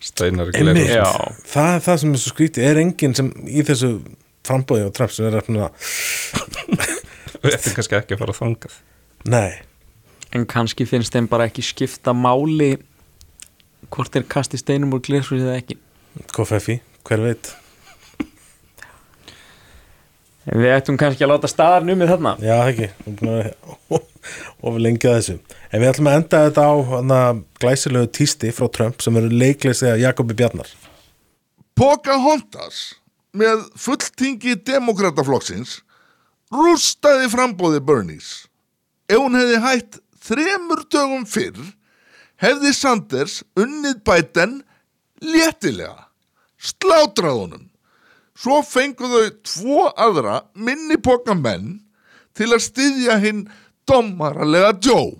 steinar 0.03 0.51
glerhús 0.53 0.91
Já. 0.93 1.09
það 1.49 1.71
er 1.75 1.85
það 1.87 2.01
sem 2.03 2.13
er 2.13 2.23
svo 2.23 2.33
skrítið. 2.35 2.67
Er 2.69 2.81
enginn 2.83 3.17
sem 3.17 3.31
í 3.49 3.65
þessu 3.67 3.93
frambóði 4.47 4.87
og 4.87 4.93
Trump 4.97 5.15
sem 5.15 5.27
er 5.29 5.39
að 5.41 5.49
svona, 5.49 5.71
við 7.43 7.57
ættum 7.57 7.79
kannski 7.79 7.99
ekki 7.99 8.17
að 8.17 8.23
fara 8.23 8.37
þangað. 8.37 8.77
Nei, 9.33 9.57
en 10.37 10.47
kannski 10.51 10.87
finnst 10.89 11.17
þeim 11.17 11.31
bara 11.31 11.49
ekki 11.51 11.65
skipta 11.67 12.15
máli 12.15 12.77
hvort 13.93 14.13
þeir 14.15 14.27
kasti 14.31 14.61
steinum 14.61 14.95
úr 14.97 15.05
glershúsi 15.05 15.45
eða 15.45 15.61
ekki. 15.61 15.79
KFFI, 16.33 16.81
hver 17.07 17.25
veit? 17.25 17.53
Við 20.47 20.71
ættum 20.71 20.99
kannski 20.99 21.25
að 21.27 21.33
láta 21.33 21.51
staðar 21.51 21.87
numið 21.87 22.13
þarna. 22.15 22.37
Já, 22.39 22.57
ekki, 22.71 22.91
Við 23.07 24.05
of 24.67 24.79
lengi 24.83 25.09
að 25.09 25.17
þessu. 25.19 25.35
En 25.71 25.83
við 25.83 25.91
ætlum 25.91 26.11
að 26.11 26.19
enda 26.21 26.43
þetta 26.47 26.67
á 26.67 26.75
hana, 26.91 27.21
glæsilegu 27.63 28.11
tísti 28.15 28.53
frá 28.55 28.69
Trump 28.73 29.03
sem 29.03 29.17
verður 29.17 29.35
leikleysið 29.43 29.93
af 29.93 30.03
Jakobi 30.03 30.37
Bjarnar. 30.39 30.71
Pocahontas 31.77 32.81
með 33.37 33.67
fulltingi 33.79 34.57
demokrataflokksins 34.67 35.81
rústaði 36.55 37.29
frambóði 37.33 37.83
Bernies. 37.85 38.47
Ef 39.11 39.21
hún 39.21 39.39
hefði 39.39 39.59
hætt 39.63 39.99
þremur 40.27 40.87
dögum 40.91 41.27
fyrr 41.29 41.59
hefði 42.43 42.73
Sanders 42.77 43.41
unnið 43.59 44.03
bæten 44.07 44.61
léttilega, 45.25 46.09
slátrað 46.59 47.43
honum. 47.43 47.65
Svo 48.37 48.61
fengu 48.67 49.09
þau 49.09 49.29
tvo 49.49 49.87
aðra 49.97 50.43
minni 50.53 50.99
pokamenn 51.01 51.79
til 52.37 52.51
að 52.53 52.67
styðja 52.67 53.17
hinn 53.23 53.47
dommaralega 53.89 54.75
Joe. 54.85 55.15